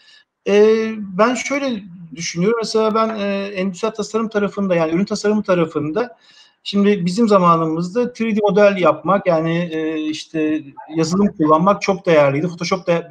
E, 0.47 0.85
ben 1.17 1.33
şöyle 1.35 1.83
düşünüyorum. 2.15 2.57
Mesela 2.61 2.95
ben 2.95 3.09
e, 3.19 3.51
endüstri 3.55 3.91
tasarım 3.91 4.29
tarafında 4.29 4.75
yani 4.75 4.91
ürün 4.91 5.05
tasarımı 5.05 5.43
tarafında 5.43 6.17
Şimdi 6.63 7.05
bizim 7.05 7.27
zamanımızda 7.27 8.03
3D 8.03 8.39
model 8.41 8.77
yapmak 8.77 9.27
yani 9.27 9.69
e, 9.71 10.01
işte 10.01 10.63
yazılım 10.95 11.27
kullanmak 11.27 11.81
çok 11.81 12.05
değerliydi. 12.05 12.47
Photoshop 12.47 12.87
da 12.87 13.09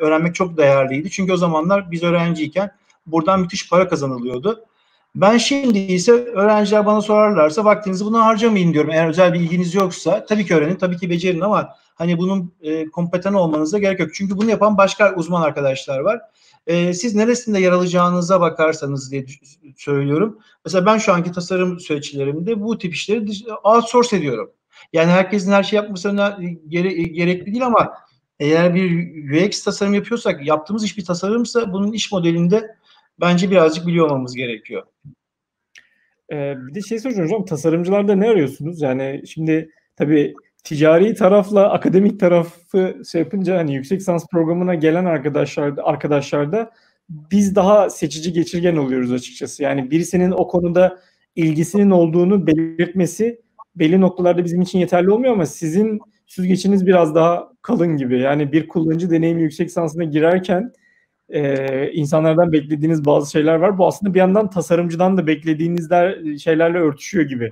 öğrenmek 0.00 0.34
çok 0.34 0.56
değerliydi. 0.56 1.10
Çünkü 1.10 1.32
o 1.32 1.36
zamanlar 1.36 1.90
biz 1.90 2.02
öğrenciyken 2.02 2.70
buradan 3.06 3.40
müthiş 3.40 3.68
para 3.68 3.88
kazanılıyordu. 3.88 4.64
Ben 5.14 5.38
şimdi 5.38 5.78
ise 5.78 6.12
öğrenciler 6.12 6.86
bana 6.86 7.00
sorarlarsa 7.00 7.64
vaktinizi 7.64 8.04
buna 8.04 8.24
harcamayın 8.26 8.72
diyorum. 8.72 8.90
Eğer 8.90 9.08
özel 9.08 9.34
bir 9.34 9.40
ilginiz 9.40 9.74
yoksa 9.74 10.26
tabii 10.26 10.46
ki 10.46 10.54
öğrenin, 10.54 10.76
tabii 10.76 10.96
ki 10.96 11.10
becerin 11.10 11.40
ama 11.40 11.74
hani 12.00 12.18
bunun 12.18 12.54
e, 12.62 12.86
kompetan 12.86 13.34
olmanıza 13.34 13.78
gerek 13.78 14.00
yok. 14.00 14.10
Çünkü 14.14 14.36
bunu 14.36 14.50
yapan 14.50 14.78
başka 14.78 15.14
uzman 15.14 15.42
arkadaşlar 15.42 15.98
var. 15.98 16.20
E, 16.66 16.94
siz 16.94 17.14
neresinde 17.14 17.60
yer 17.60 17.72
alacağınıza 17.72 18.40
bakarsanız 18.40 19.12
diye 19.12 19.26
söylüyorum. 19.76 20.38
Mesela 20.64 20.86
ben 20.86 20.98
şu 20.98 21.12
anki 21.12 21.32
tasarım 21.32 21.80
süreçlerimde 21.80 22.60
bu 22.60 22.78
tip 22.78 22.94
işleri 22.94 23.26
outsource 23.64 24.16
ediyorum. 24.16 24.50
Yani 24.92 25.10
herkesin 25.10 25.52
her 25.52 25.62
şey 25.62 25.76
yapmasına 25.76 26.38
gere, 26.68 26.92
gerekli 26.92 27.46
değil 27.46 27.66
ama 27.66 27.94
eğer 28.38 28.74
bir 28.74 29.46
UX 29.46 29.64
tasarım 29.64 29.94
yapıyorsak, 29.94 30.46
yaptığımız 30.46 30.84
iş 30.84 30.98
bir 30.98 31.04
tasarımsa 31.04 31.72
bunun 31.72 31.92
iş 31.92 32.12
modelinde 32.12 32.76
bence 33.20 33.50
birazcık 33.50 33.86
biliyor 33.86 34.06
olmamız 34.06 34.34
gerekiyor. 34.34 34.82
Ee, 36.32 36.54
bir 36.68 36.74
de 36.74 36.82
şey 36.82 36.98
soracağım 36.98 37.28
hocam, 37.28 37.44
tasarımcılarda 37.44 38.14
ne 38.14 38.28
arıyorsunuz? 38.28 38.82
Yani 38.82 39.22
şimdi 39.26 39.70
tabii 39.96 40.34
ticari 40.64 41.14
tarafla 41.14 41.72
akademik 41.72 42.20
tarafı 42.20 42.96
şey 43.12 43.22
yapınca 43.22 43.58
hani 43.58 43.74
yüksek 43.74 44.00
lisans 44.00 44.26
programına 44.32 44.74
gelen 44.74 45.04
arkadaşlar 45.04 45.74
arkadaşlarda 45.82 46.70
biz 47.08 47.56
daha 47.56 47.90
seçici 47.90 48.32
geçirgen 48.32 48.76
oluyoruz 48.76 49.12
açıkçası. 49.12 49.62
Yani 49.62 49.90
birisinin 49.90 50.30
o 50.30 50.48
konuda 50.48 50.98
ilgisinin 51.36 51.90
olduğunu 51.90 52.46
belirtmesi 52.46 53.40
belli 53.76 54.00
noktalarda 54.00 54.44
bizim 54.44 54.60
için 54.60 54.78
yeterli 54.78 55.10
olmuyor 55.10 55.32
ama 55.32 55.46
sizin 55.46 56.00
süzgeçiniz 56.26 56.86
biraz 56.86 57.14
daha 57.14 57.52
kalın 57.62 57.96
gibi. 57.96 58.20
Yani 58.20 58.52
bir 58.52 58.68
kullanıcı 58.68 59.10
deneyimi 59.10 59.42
yüksek 59.42 59.68
lisansına 59.68 60.04
girerken 60.04 60.72
e, 61.28 61.92
insanlardan 61.92 62.52
beklediğiniz 62.52 63.04
bazı 63.04 63.30
şeyler 63.30 63.54
var. 63.54 63.78
Bu 63.78 63.86
aslında 63.86 64.14
bir 64.14 64.18
yandan 64.18 64.50
tasarımcıdan 64.50 65.16
da 65.16 65.26
beklediğiniz 65.26 65.90
şeylerle 66.42 66.78
örtüşüyor 66.78 67.24
gibi. 67.24 67.50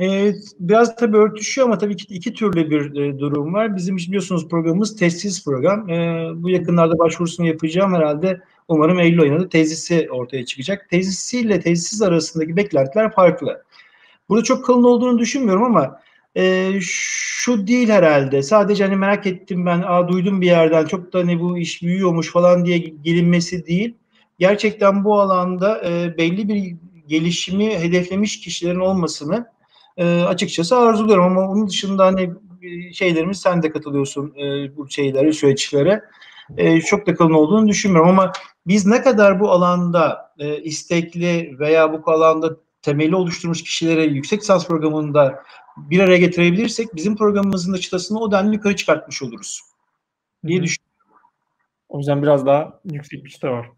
E, 0.00 0.32
biraz 0.60 0.96
tabii 0.96 1.16
örtüşüyor 1.16 1.66
ama 1.66 1.78
tabii 1.78 1.92
iki, 1.92 2.14
iki 2.14 2.34
türlü 2.34 2.70
bir 2.70 3.00
e, 3.00 3.18
durum 3.18 3.54
var. 3.54 3.76
Bizim 3.76 3.96
biliyorsunuz 3.96 4.48
programımız 4.48 4.96
tesis 4.96 5.44
program. 5.44 5.90
E, 5.90 6.28
bu 6.34 6.50
yakınlarda 6.50 6.98
başvurusunu 6.98 7.46
yapacağım 7.46 7.94
herhalde. 7.94 8.40
Umarım 8.68 8.98
Eylül 8.98 9.20
ayında 9.20 9.48
tezisi 9.48 10.08
ortaya 10.10 10.44
çıkacak. 10.44 10.90
Tezisiyle 10.90 11.60
tezisiz 11.60 12.02
arasındaki 12.02 12.56
beklentiler 12.56 13.12
farklı. 13.12 13.62
Burada 14.28 14.44
çok 14.44 14.64
kalın 14.64 14.84
olduğunu 14.84 15.18
düşünmüyorum 15.18 15.62
ama 15.62 16.00
e, 16.36 16.72
şu 16.80 17.66
değil 17.66 17.88
herhalde. 17.88 18.42
Sadece 18.42 18.84
hani 18.84 18.96
merak 18.96 19.26
ettim 19.26 19.66
ben, 19.66 19.82
aa 19.86 20.08
duydum 20.08 20.40
bir 20.40 20.46
yerden 20.46 20.84
çok 20.86 21.12
da 21.12 21.18
hani 21.18 21.40
bu 21.40 21.58
iş 21.58 21.82
büyüyormuş 21.82 22.32
falan 22.32 22.64
diye 22.64 22.78
gelinmesi 22.78 23.66
değil. 23.66 23.94
Gerçekten 24.38 25.04
bu 25.04 25.20
alanda 25.20 25.82
e, 25.84 26.18
belli 26.18 26.48
bir 26.48 26.76
gelişimi 27.08 27.78
hedeflemiş 27.78 28.40
kişilerin 28.40 28.80
olmasını 28.80 29.53
e, 29.96 30.22
açıkçası 30.22 30.76
arzuluyorum 30.76 31.24
ama 31.24 31.48
onun 31.50 31.68
dışında 31.68 32.06
hani 32.06 32.32
e, 32.62 32.92
şeylerimiz 32.92 33.40
sen 33.40 33.62
de 33.62 33.72
katılıyorsun 33.72 34.34
e, 34.36 34.76
bu 34.76 34.90
şeylere, 34.90 35.32
süreçlere. 35.32 36.04
E, 36.56 36.80
çok 36.80 37.06
da 37.06 37.14
kalın 37.14 37.34
olduğunu 37.34 37.68
düşünmüyorum 37.68 38.10
ama 38.10 38.32
biz 38.66 38.86
ne 38.86 39.02
kadar 39.02 39.40
bu 39.40 39.50
alanda 39.50 40.32
e, 40.38 40.62
istekli 40.62 41.56
veya 41.58 41.92
bu 41.92 42.10
alanda 42.10 42.56
temeli 42.82 43.16
oluşturmuş 43.16 43.62
kişilere 43.62 44.04
yüksek 44.04 44.40
lisans 44.40 44.68
programında 44.68 45.42
bir 45.76 46.00
araya 46.00 46.18
getirebilirsek 46.18 46.94
bizim 46.94 47.16
programımızın 47.16 47.72
da 47.72 47.78
çıtasını 47.78 48.20
o 48.20 48.32
denli 48.32 48.54
yukarı 48.54 48.76
çıkartmış 48.76 49.22
oluruz 49.22 49.60
diye 50.46 50.62
düşünüyorum. 50.62 50.94
O 51.88 51.98
yüzden 51.98 52.22
biraz 52.22 52.46
daha 52.46 52.80
yüksek 52.84 53.24
bir 53.24 53.30
çıta 53.30 53.52
var. 53.52 53.70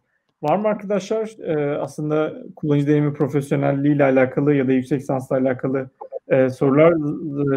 Var 0.42 0.56
mı 0.56 0.68
arkadaşlar 0.68 1.38
e, 1.42 1.78
aslında 1.78 2.34
kullanıcı 2.56 2.86
deneyimi 2.86 3.14
profesyonelliği 3.14 3.94
ile 3.94 4.04
alakalı 4.04 4.54
ya 4.54 4.68
da 4.68 4.72
yüksek 4.72 5.00
lisansla 5.00 5.36
alakalı 5.36 5.90
e, 6.28 6.50
sorular 6.50 6.94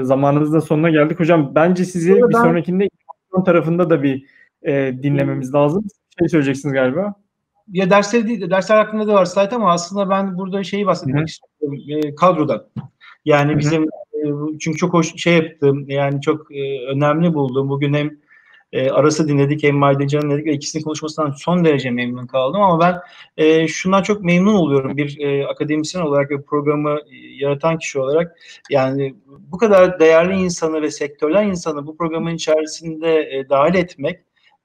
zamanımızın 0.03 0.53
da 0.53 0.61
sonuna 0.61 0.89
geldik. 0.89 1.19
Hocam 1.19 1.51
bence 1.55 1.85
sizi 1.85 2.21
ben... 2.21 2.29
bir 2.29 2.33
sonrakinde 2.33 2.89
tarafında 3.45 3.89
da 3.89 4.03
bir 4.03 4.25
e, 4.63 4.93
dinlememiz 5.03 5.53
lazım. 5.53 5.85
Şey 6.19 6.29
söyleyeceksiniz 6.29 6.73
galiba. 6.73 7.13
Ya 7.67 7.89
dersleri 7.89 8.27
değil, 8.27 8.49
dersler 8.49 8.77
hakkında 8.77 9.07
da 9.07 9.13
var 9.13 9.25
slide 9.25 9.55
ama 9.55 9.71
aslında 9.71 10.09
ben 10.09 10.37
burada 10.37 10.63
şeyi 10.63 10.85
bahsetmek 10.85 11.15
Hı-hı. 11.15 11.25
istiyorum. 11.25 11.79
E, 11.89 12.15
kadrodan. 12.15 12.65
Yani 13.25 13.51
Hı-hı. 13.51 13.59
bizim 13.59 13.83
e, 13.83 14.19
çünkü 14.59 14.77
çok 14.77 14.93
hoş 14.93 15.15
şey 15.15 15.33
yaptım. 15.33 15.85
Yani 15.89 16.21
çok 16.21 16.55
e, 16.55 16.87
önemli 16.87 17.33
buldum. 17.33 17.69
Bugün 17.69 17.93
hem 17.93 18.11
e, 18.73 18.89
arası 18.89 19.27
dinledik 19.27 19.63
hem 19.63 19.75
Maydecan'ın 19.75 20.29
dedik 20.31 20.45
ve 20.45 20.53
ikisinin 20.53 20.83
konuşmasından 20.83 21.31
son 21.31 21.65
derece 21.65 21.91
memnun 21.91 22.27
kaldım 22.27 22.61
ama 22.61 22.79
ben 22.79 22.99
e, 23.37 23.67
şundan 23.67 24.03
çok 24.03 24.23
memnun 24.23 24.53
oluyorum 24.53 24.97
bir 24.97 25.19
e, 25.19 25.47
akademisyen 25.47 26.01
olarak 26.01 26.31
ve 26.31 26.41
programı 26.41 26.99
e, 27.11 27.15
yaratan 27.15 27.77
kişi 27.77 27.99
olarak 27.99 28.37
yani 28.69 29.15
bu 29.27 29.57
kadar 29.57 29.99
değerli 29.99 30.33
insanı 30.33 30.81
ve 30.81 30.91
sektörler 30.91 31.43
insanı 31.43 31.87
bu 31.87 31.97
programın 31.97 32.35
içerisinde 32.35 33.37
e, 33.37 33.49
dahil 33.49 33.75
etmek 33.75 34.19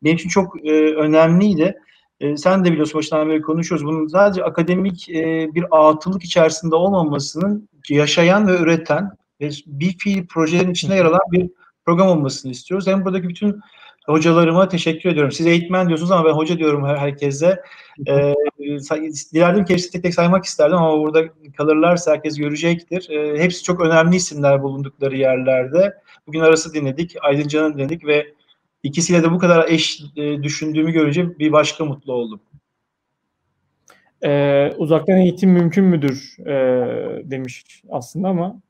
benim 0.05 0.17
için 0.17 0.29
çok 0.29 0.67
e, 0.67 0.95
önemliydi. 0.95 1.75
E, 2.21 2.37
sen 2.37 2.65
de 2.65 2.73
biliyorsun 2.73 2.99
başından 2.99 3.29
beri 3.29 3.43
konuşuyoruz. 3.43 3.87
Bunun 3.87 4.07
sadece 4.07 4.45
akademik 4.45 5.09
e, 5.11 5.49
bir 5.55 5.65
atıllık 5.71 6.25
içerisinde 6.25 6.75
olmamasının 6.75 7.69
yaşayan 7.89 8.49
ve 8.49 8.59
üreten 8.59 9.11
ve 9.41 9.51
bir 9.67 9.99
fiil 9.99 10.27
projelerin 10.27 10.71
içinde 10.71 10.95
yer 10.95 11.05
alan 11.05 11.21
bir 11.33 11.51
program 11.87 12.09
olmasını 12.09 12.53
istiyoruz. 12.53 12.87
Hem 12.87 13.05
buradaki 13.05 13.29
bütün 13.29 13.61
hocalarıma 14.07 14.69
teşekkür 14.69 15.11
ediyorum. 15.11 15.33
Siz 15.33 15.47
eğitmen 15.47 15.89
diyorsunuz 15.89 16.11
ama 16.11 16.25
ben 16.25 16.33
hoca 16.33 16.59
diyorum 16.59 16.87
herkese. 16.87 17.63
Ee, 18.09 18.35
dilerdim 19.33 19.65
ki 19.65 19.91
tek 19.91 20.03
tek 20.03 20.15
saymak 20.15 20.45
isterdim 20.45 20.77
ama 20.77 20.99
burada 20.99 21.25
kalırlarsa 21.57 22.13
herkes 22.13 22.39
görecektir. 22.39 23.11
Ee, 23.11 23.43
hepsi 23.43 23.63
çok 23.63 23.81
önemli 23.81 24.17
isimler 24.17 24.63
bulundukları 24.63 25.17
yerlerde. 25.17 25.95
Bugün 26.27 26.41
arası 26.41 26.75
dinledik, 26.75 27.17
Aydın 27.23 27.49
Can'ı 27.49 27.75
dinledik 27.75 28.07
ve 28.07 28.27
ikisiyle 28.83 29.23
de 29.23 29.31
bu 29.31 29.39
kadar 29.39 29.69
eş 29.69 30.03
e, 30.17 30.43
düşündüğümü 30.43 30.93
görünce 30.93 31.39
bir 31.39 31.53
başka 31.53 31.85
mutlu 31.85 32.13
oldum. 32.13 32.41
Ee, 34.25 34.73
uzaktan 34.77 35.17
eğitim 35.17 35.51
mümkün 35.51 35.85
müdür 35.85 36.37
e, 36.47 37.31
demiş 37.31 37.83
aslında 37.91 38.29
ama 38.29 38.61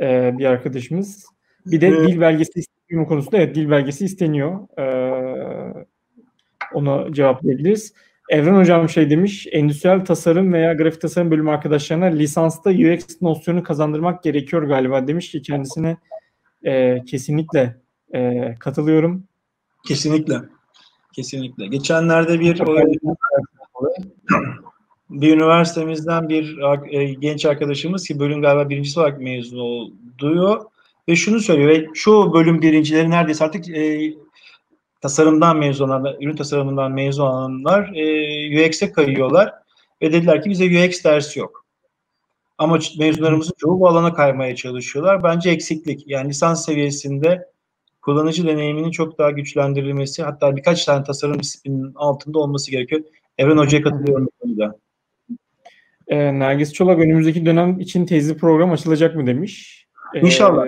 e, 0.00 0.38
bir 0.38 0.44
arkadaşımız. 0.44 1.26
Bir 1.66 1.80
de 1.80 1.90
dil 1.90 2.20
belgesi 2.20 2.62
isteniyor 2.90 3.06
konusunda 3.06 3.36
evet 3.36 3.54
dil 3.54 3.70
belgesi 3.70 4.04
isteniyor. 4.04 4.78
Ee, 4.78 5.86
ona 6.74 7.12
cevaplayabiliriz. 7.12 7.92
Evren 8.28 8.54
Hocam 8.54 8.88
şey 8.88 9.10
demiş, 9.10 9.46
endüstriyel 9.52 10.04
tasarım 10.04 10.52
veya 10.52 10.72
grafik 10.72 11.00
tasarım 11.00 11.30
bölümü 11.30 11.50
arkadaşlarına 11.50 12.04
lisansta 12.04 12.70
UX 12.70 13.22
nosyonu 13.22 13.62
kazandırmak 13.62 14.22
gerekiyor 14.22 14.62
galiba 14.62 15.06
demiş 15.06 15.30
ki 15.30 15.42
kendisine 15.42 15.96
e, 16.64 17.04
kesinlikle 17.04 17.76
e, 18.14 18.54
katılıyorum. 18.60 19.24
Kesinlikle. 19.86 20.34
Kesinlikle. 21.12 21.66
Geçenlerde 21.66 22.40
bir 22.40 22.58
bir 25.10 25.34
üniversitemizden 25.34 26.28
bir 26.28 26.58
e, 26.90 27.14
genç 27.14 27.46
arkadaşımız 27.46 28.06
ki 28.06 28.18
bölüm 28.18 28.42
galiba 28.42 28.68
birincisi 28.68 29.00
olarak 29.00 29.20
mezun 29.20 29.58
oluyor 29.58 30.64
ve 31.08 31.16
şunu 31.16 31.40
söylüyor 31.40 31.68
ve 31.70 31.86
şu 31.94 32.32
bölüm 32.32 32.62
birincileri 32.62 33.10
neredeyse 33.10 33.44
artık 33.44 33.68
e, 33.68 34.12
tasarımdan 35.00 35.56
mezun 35.56 35.88
olanlar, 35.88 36.16
ürün 36.20 36.36
tasarımından 36.36 36.92
mezun 36.92 37.24
olanlar 37.24 37.90
e, 37.94 38.68
UX'e 38.68 38.92
kayıyorlar 38.92 39.54
ve 40.02 40.12
dediler 40.12 40.42
ki 40.42 40.50
bize 40.50 40.64
UX 40.64 41.04
dersi 41.04 41.38
yok. 41.38 41.64
Ama 42.58 42.78
mezunlarımızın 42.98 43.54
çoğu 43.58 43.80
bu 43.80 43.88
alana 43.88 44.12
kaymaya 44.14 44.56
çalışıyorlar. 44.56 45.22
Bence 45.22 45.50
eksiklik. 45.50 46.04
Yani 46.06 46.28
lisans 46.28 46.66
seviyesinde 46.66 47.48
kullanıcı 48.02 48.46
deneyiminin 48.46 48.90
çok 48.90 49.18
daha 49.18 49.30
güçlendirilmesi 49.30 50.22
hatta 50.22 50.56
birkaç 50.56 50.84
tane 50.84 51.04
tasarım 51.04 51.40
disiplinin 51.40 51.92
altında 51.94 52.38
olması 52.38 52.70
gerekiyor. 52.70 53.02
Evren 53.38 53.56
Hoca'ya 53.56 53.82
katılıyorum 53.82 54.26
bu 54.26 54.30
konuda. 54.40 54.78
E, 56.08 56.38
Nergis 56.38 56.72
Çolak 56.72 56.98
önümüzdeki 56.98 57.46
dönem 57.46 57.80
için 57.80 58.06
tezli 58.06 58.36
program 58.36 58.72
açılacak 58.72 59.16
mı 59.16 59.26
demiş. 59.26 59.86
İnşallah. 60.14 60.66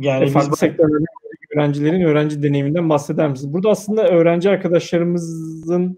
E, 0.00 0.06
yani 0.06 0.28
farklı 0.28 0.52
biz... 0.52 0.58
sektörlerde 0.58 1.04
öğrencilerin 1.56 2.00
öğrenci 2.00 2.42
deneyiminden 2.42 2.88
bahseder 2.88 3.28
misiniz? 3.28 3.52
Burada 3.52 3.70
aslında 3.70 4.08
öğrenci 4.08 4.50
arkadaşlarımızın 4.50 5.96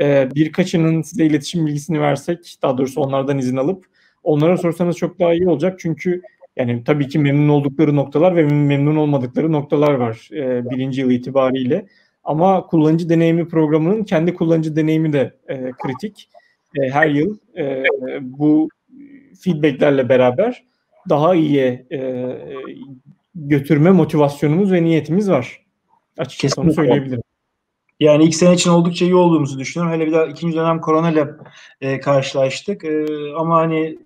e, 0.00 0.28
birkaçının 0.34 1.02
size 1.02 1.24
iletişim 1.24 1.66
bilgisini 1.66 2.00
versek, 2.00 2.56
daha 2.62 2.78
doğrusu 2.78 3.00
onlardan 3.00 3.38
izin 3.38 3.56
alıp 3.56 3.84
onlara 4.22 4.58
sorsanız 4.58 4.96
çok 4.96 5.18
daha 5.18 5.34
iyi 5.34 5.48
olacak. 5.48 5.78
Çünkü 5.78 6.22
yani 6.56 6.84
tabii 6.84 7.08
ki 7.08 7.18
memnun 7.18 7.48
oldukları 7.48 7.96
noktalar 7.96 8.36
ve 8.36 8.42
memnun 8.42 8.96
olmadıkları 8.96 9.52
noktalar 9.52 9.94
var 9.94 10.28
e, 10.32 10.70
birinci 10.70 11.00
yıl 11.00 11.10
itibariyle. 11.10 11.86
Ama 12.24 12.66
kullanıcı 12.66 13.08
deneyimi 13.08 13.48
programının 13.48 14.04
kendi 14.04 14.34
kullanıcı 14.34 14.76
deneyimi 14.76 15.12
de 15.12 15.34
e, 15.48 15.70
kritik. 15.70 16.28
E, 16.80 16.90
her 16.90 17.08
yıl 17.08 17.38
e, 17.56 17.84
bu 18.20 18.68
feedbacklerle 19.40 20.08
beraber 20.08 20.64
daha 21.08 21.34
iyiye 21.34 21.86
e, 21.92 21.98
götürme 23.34 23.90
motivasyonumuz 23.90 24.72
ve 24.72 24.84
niyetimiz 24.84 25.30
var. 25.30 25.64
Açıkçası 26.18 26.60
onu 26.60 26.72
söyleyebilirim. 26.72 27.22
Yani 28.00 28.24
ilk 28.24 28.34
sene 28.34 28.54
için 28.54 28.70
oldukça 28.70 29.04
iyi 29.04 29.14
olduğumuzu 29.14 29.58
düşünüyorum. 29.58 29.94
Hele 29.94 30.06
bir 30.06 30.12
daha 30.12 30.26
ikinci 30.26 30.56
dönem 30.56 30.80
korona 30.80 31.10
ile 31.10 31.26
e, 31.80 32.00
karşılaştık. 32.00 32.84
E, 32.84 33.06
ama 33.36 33.56
hani 33.56 33.98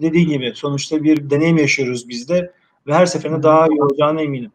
dediği 0.00 0.26
gibi 0.26 0.52
sonuçta 0.54 1.04
bir 1.04 1.30
deneyim 1.30 1.58
yaşıyoruz 1.58 2.08
biz 2.08 2.28
de 2.28 2.52
ve 2.86 2.94
her 2.94 3.06
seferinde 3.06 3.42
daha 3.42 3.66
iyi 3.66 3.82
olacağına 3.82 4.22
eminim. 4.22 4.52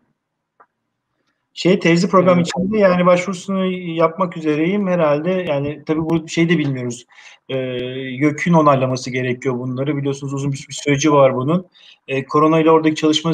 Şey 1.54 1.80
tezli 1.80 2.08
program 2.10 2.38
evet. 2.38 2.48
içinde 2.48 2.78
yani 2.78 3.06
başvurusunu 3.06 3.66
yapmak 3.72 4.38
üzereyim 4.38 4.88
herhalde. 4.88 5.30
Yani 5.32 5.84
tabii 5.86 6.02
bu 6.02 6.28
şey 6.28 6.50
de 6.50 6.58
bilmiyoruz. 6.58 7.06
Ee, 7.50 7.58
YÖK'ün 7.58 8.54
onaylaması 8.54 9.12
gerekiyor 9.12 9.60
bunları. 9.60 9.98
Biliyorsunuz 9.98 10.34
uzun 10.34 10.52
bir, 10.52 10.66
bir 10.70 10.74
süreci 10.74 11.12
var 11.12 11.36
bunun. 11.36 11.66
Ee, 12.08 12.26
korona 12.26 12.60
ile 12.60 12.72
oradaki 12.72 12.96
çalışma 12.96 13.32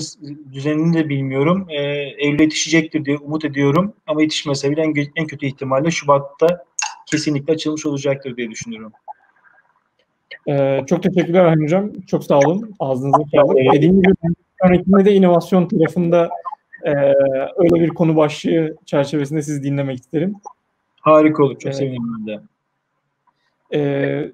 düzenini 0.54 0.98
de 0.98 1.10
bilmiyorum. 1.10 1.68
Ee, 1.70 1.82
Eylül'e 2.18 2.44
yetişecektir 2.44 3.06
diye 3.06 3.18
umut 3.18 3.46
ediyorum. 3.46 3.94
Ama 4.08 4.22
yetişmese 4.22 4.72
bile 4.72 4.82
en, 4.82 4.94
en 5.16 5.28
kötü 5.28 5.46
ihtimalle 5.46 5.92
Şubat'ta 5.92 6.66
kesinlikle 7.06 7.54
açılmış 7.54 7.86
olacaktır 7.86 8.38
diye 8.38 8.52
düşünüyorum. 8.52 8.92
Ee, 10.50 10.82
çok 10.90 11.04
teşekkürler 11.04 11.58
Hocam. 11.64 11.92
Çok 12.08 12.24
sağ 12.24 12.40
olun. 12.40 12.76
Ağzınıza 12.80 13.24
sağlık. 13.36 13.58
Dediğim 13.74 14.02
gibi 14.02 14.14
sonrakinde 14.62 15.06
de 15.06 15.14
inovasyon 15.14 15.68
tarafında 15.68 16.30
e, 16.88 17.14
öyle 17.58 17.84
bir 17.84 17.90
konu 17.90 18.16
başlığı 18.16 18.76
çerçevesinde 18.86 19.42
sizi 19.42 19.64
dinlemek 19.64 20.00
isterim. 20.00 20.36
Harika 21.02 21.44
olur. 21.44 21.60
Çok 21.60 21.72
ee, 21.72 21.76
sevinirim 21.76 22.04
ben 22.18 22.28
de. 22.28 22.42
E, 23.74 24.32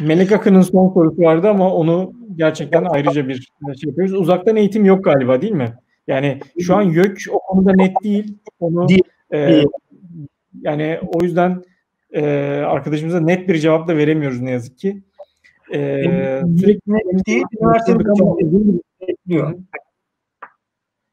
Melek 0.00 0.32
Akın'ın 0.32 0.62
son 0.62 0.92
sorusu 0.94 1.22
vardı 1.22 1.48
ama 1.48 1.74
onu 1.74 2.12
gerçekten 2.36 2.84
ayrıca 2.84 3.28
bir 3.28 3.34
şey 3.34 3.88
yapıyoruz. 3.88 4.14
Uzaktan 4.14 4.56
eğitim 4.56 4.84
yok 4.84 5.04
galiba 5.04 5.42
değil 5.42 5.52
mi? 5.52 5.74
Yani 6.06 6.40
şu 6.60 6.76
an 6.76 6.82
YÖK 6.82 7.18
o 7.30 7.38
konuda 7.38 7.72
net 7.72 8.04
değil. 8.04 8.38
Onu 8.60 8.88
değil. 8.88 9.02
E, 9.32 9.62
yani 10.62 10.98
o 11.14 11.24
yüzden 11.24 11.62
e, 12.12 12.22
arkadaşımıza 12.66 13.20
net 13.20 13.48
bir 13.48 13.58
cevap 13.58 13.88
da 13.88 13.96
veremiyoruz 13.96 14.40
ne 14.40 14.50
yazık 14.50 14.78
ki. 14.78 15.02
E, 15.72 16.02
sürekli 16.60 16.92
net 16.92 17.26
değil. 17.26 17.44
Üniversite 17.60 17.94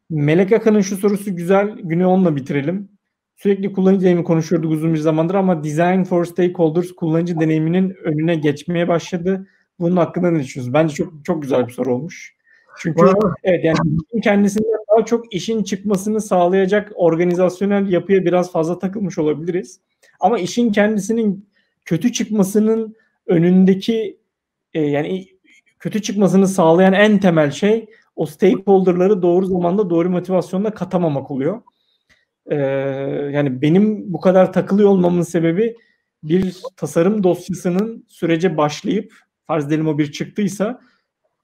Melek 0.09 0.51
Akın'ın 0.51 0.81
şu 0.81 0.97
sorusu 0.97 1.35
güzel. 1.35 1.77
Günü 1.83 2.05
onunla 2.05 2.35
bitirelim. 2.35 2.89
Sürekli 3.35 3.73
kullanıcı 3.73 4.01
deneyimi 4.01 4.23
konuşuyorduk 4.23 4.71
uzun 4.71 4.93
bir 4.93 4.99
zamandır 4.99 5.35
ama 5.35 5.63
Design 5.63 6.03
for 6.03 6.25
Stakeholders 6.25 6.91
kullanıcı 6.91 7.39
deneyiminin 7.39 7.95
önüne 8.03 8.35
geçmeye 8.35 8.87
başladı. 8.87 9.47
Bunun 9.79 9.97
hakkında 9.97 10.31
ne 10.31 10.39
düşünüyorsunuz? 10.39 10.73
Bence 10.73 10.93
çok 10.95 11.25
çok 11.25 11.41
güzel 11.41 11.67
bir 11.67 11.73
soru 11.73 11.95
olmuş. 11.95 12.35
Çünkü 12.79 13.01
evet 13.43 13.65
yani 13.65 13.77
kendisinden 14.23 14.79
daha 14.95 15.05
çok 15.05 15.33
işin 15.33 15.63
çıkmasını 15.63 16.21
sağlayacak 16.21 16.91
organizasyonel 16.95 17.91
yapıya 17.91 18.25
biraz 18.25 18.51
fazla 18.51 18.79
takılmış 18.79 19.17
olabiliriz. 19.17 19.79
Ama 20.19 20.39
işin 20.39 20.71
kendisinin 20.71 21.49
kötü 21.85 22.11
çıkmasının 22.11 22.95
önündeki 23.27 24.17
e, 24.73 24.81
yani 24.81 25.27
kötü 25.79 26.01
çıkmasını 26.01 26.47
sağlayan 26.47 26.93
en 26.93 27.19
temel 27.19 27.51
şey 27.51 27.85
o 28.15 28.25
stakeholder'ları 28.25 29.21
doğru 29.21 29.45
zamanda 29.45 29.89
doğru 29.89 30.09
motivasyonla 30.09 30.73
katamamak 30.73 31.31
oluyor. 31.31 31.61
Ee, 32.47 32.55
yani 33.33 33.61
benim 33.61 34.13
bu 34.13 34.19
kadar 34.19 34.53
takılıyor 34.53 34.89
olmamın 34.89 35.21
sebebi 35.21 35.75
bir 36.23 36.57
tasarım 36.77 37.23
dosyasının 37.23 38.05
sürece 38.07 38.57
başlayıp 38.57 39.13
farz 39.47 39.67
edelim 39.67 39.87
o 39.87 39.97
bir 39.97 40.11
çıktıysa 40.11 40.81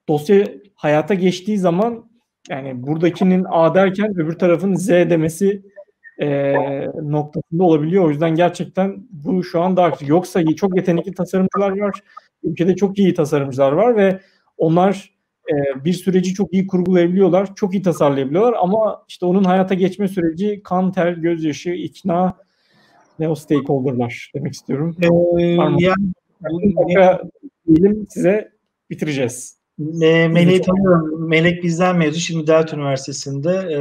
dosya 0.08 0.48
hayata 0.74 1.14
geçtiği 1.14 1.58
zaman 1.58 2.10
yani 2.50 2.86
buradakinin 2.86 3.46
A 3.48 3.74
derken 3.74 4.20
öbür 4.20 4.38
tarafın 4.38 4.74
Z 4.74 4.88
demesi 4.88 5.62
e, 6.18 6.54
noktasında 7.02 7.64
olabiliyor. 7.64 8.04
O 8.04 8.10
yüzden 8.10 8.34
gerçekten 8.34 9.06
bu 9.10 9.44
şu 9.44 9.60
an 9.60 9.76
daha 9.76 9.92
yoksa 10.00 10.54
çok 10.56 10.76
yetenekli 10.76 11.14
tasarımcılar 11.14 11.78
var. 11.80 12.02
Ülkede 12.42 12.76
çok 12.76 12.98
iyi 12.98 13.14
tasarımcılar 13.14 13.72
var 13.72 13.96
ve 13.96 14.20
onlar 14.56 15.12
e, 15.52 15.84
bir 15.84 15.92
süreci 15.92 16.34
çok 16.34 16.52
iyi 16.52 16.66
kurgulayabiliyorlar, 16.66 17.54
çok 17.54 17.74
iyi 17.74 17.82
tasarlayabiliyorlar 17.82 18.54
ama 18.60 19.04
işte 19.08 19.26
onun 19.26 19.44
hayata 19.44 19.74
geçme 19.74 20.08
süreci 20.08 20.60
kan, 20.64 20.92
ter, 20.92 21.12
gözyaşı, 21.12 21.70
ikna 21.70 22.36
ne 23.18 23.28
o 23.28 23.34
stakeholder'lar 23.34 24.30
demek 24.34 24.52
istiyorum. 24.52 24.96
Ee, 25.02 25.42
yani, 25.42 25.78
diyelim 27.66 28.06
size 28.08 28.52
bitireceğiz. 28.90 29.56
E, 29.80 30.28
Melek'i 30.28 30.62
tanıyorum. 30.62 31.28
Melek 31.28 31.62
bizden 31.62 31.96
mezun. 31.96 32.18
Şimdi 32.18 32.46
Delta 32.46 32.76
Üniversitesi'nde. 32.76 33.50
E, 33.50 33.78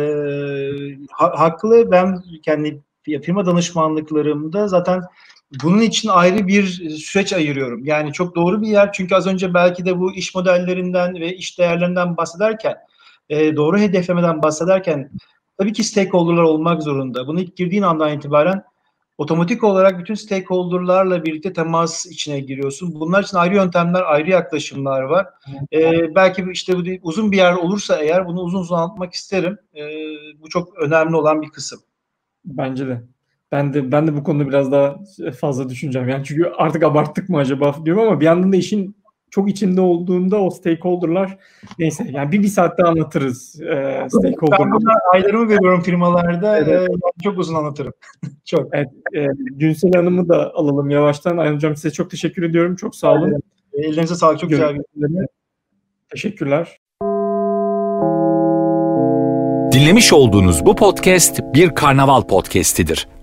ha, 1.11 1.33
haklı. 1.35 1.91
Ben 1.91 2.17
kendi 2.43 2.81
firma 3.03 3.45
danışmanlıklarımda 3.45 4.67
zaten 4.67 5.01
bunun 5.63 5.81
için 5.81 6.09
ayrı 6.09 6.47
bir 6.47 6.63
süreç 6.89 7.33
ayırıyorum. 7.33 7.85
Yani 7.85 8.13
çok 8.13 8.35
doğru 8.35 8.61
bir 8.61 8.67
yer 8.67 8.91
çünkü 8.93 9.15
az 9.15 9.27
önce 9.27 9.53
belki 9.53 9.85
de 9.85 9.99
bu 9.99 10.13
iş 10.13 10.35
modellerinden 10.35 11.13
ve 11.15 11.35
iş 11.35 11.59
değerlerinden 11.59 12.17
bahsederken 12.17 12.75
e, 13.29 13.55
doğru 13.55 13.77
hedeflemeden 13.77 14.43
bahsederken 14.43 15.11
tabii 15.57 15.73
ki 15.73 15.83
stakeholder'lar 15.83 16.43
olmak 16.43 16.83
zorunda. 16.83 17.27
Bunu 17.27 17.41
ilk 17.41 17.55
girdiğin 17.55 17.83
andan 17.83 18.17
itibaren 18.17 18.63
otomatik 19.17 19.63
olarak 19.63 19.99
bütün 19.99 20.13
stakeholder'larla 20.13 21.25
birlikte 21.25 21.53
temas 21.53 22.05
içine 22.05 22.39
giriyorsun. 22.39 22.99
Bunlar 22.99 23.23
için 23.23 23.37
ayrı 23.37 23.55
yöntemler, 23.55 24.01
ayrı 24.01 24.29
yaklaşımlar 24.29 25.01
var. 25.01 25.27
Ee, 25.73 26.15
belki 26.15 26.45
işte 26.51 26.77
bu 26.77 26.83
uzun 27.01 27.31
bir 27.31 27.37
yer 27.37 27.53
olursa 27.53 27.97
eğer 27.97 28.27
bunu 28.27 28.41
uzun 28.41 28.59
uzun 28.59 28.75
anlatmak 28.75 29.13
isterim. 29.13 29.57
Ee, 29.75 29.81
bu 30.41 30.49
çok 30.49 30.77
önemli 30.77 31.15
olan 31.15 31.41
bir 31.41 31.49
kısım. 31.49 31.79
Bence 32.45 32.87
de. 32.87 33.01
Ben 33.51 33.73
de 33.73 33.91
ben 33.91 34.07
de 34.07 34.15
bu 34.15 34.23
konuda 34.23 34.47
biraz 34.47 34.71
daha 34.71 34.95
fazla 35.39 35.69
düşüneceğim. 35.69 36.09
Yani 36.09 36.23
çünkü 36.23 36.51
artık 36.57 36.83
abarttık 36.83 37.29
mı 37.29 37.37
acaba 37.37 37.75
diyorum 37.85 38.03
ama 38.03 38.19
bir 38.19 38.25
yandan 38.25 38.51
da 38.51 38.55
işin 38.55 38.95
çok 39.31 39.49
içinde 39.49 39.81
olduğunda 39.81 40.41
o 40.41 40.49
stakeholder'lar 40.49 41.37
neyse 41.79 42.07
yani 42.11 42.31
bir, 42.31 42.43
bir 42.43 42.47
saatte 42.47 42.83
anlatırız 42.83 43.61
e, 43.61 44.07
stakeholder'lar. 44.09 44.79
Ben 44.81 45.13
aylarımı 45.13 45.49
veriyorum 45.49 45.81
firmalarda 45.81 46.57
evet. 46.57 46.89
e, 46.89 47.23
çok 47.23 47.37
uzun 47.37 47.55
anlatırım. 47.55 47.93
çok. 48.45 48.67
Evet, 48.71 48.89
e, 49.15 49.27
Günsel 49.35 49.91
Hanım'ı 49.93 50.29
da 50.29 50.53
alalım 50.53 50.89
yavaştan. 50.89 51.37
Ayhan 51.37 51.55
Hocam 51.55 51.75
size 51.75 51.91
çok 51.91 52.11
teşekkür 52.11 52.43
ediyorum. 52.43 52.75
Çok 52.75 52.95
sağ 52.95 53.13
olun. 53.13 53.31
Evet. 53.31 53.85
Ellerinize 53.85 54.15
sağlık. 54.15 54.39
Çok 54.39 54.49
güzel 54.49 54.75
bir 54.75 55.27
Teşekkürler. 56.09 56.77
Dinlemiş 59.71 60.13
olduğunuz 60.13 60.65
bu 60.65 60.75
podcast 60.75 61.39
bir 61.53 61.69
karnaval 61.69 62.21
podcastidir. 62.21 63.07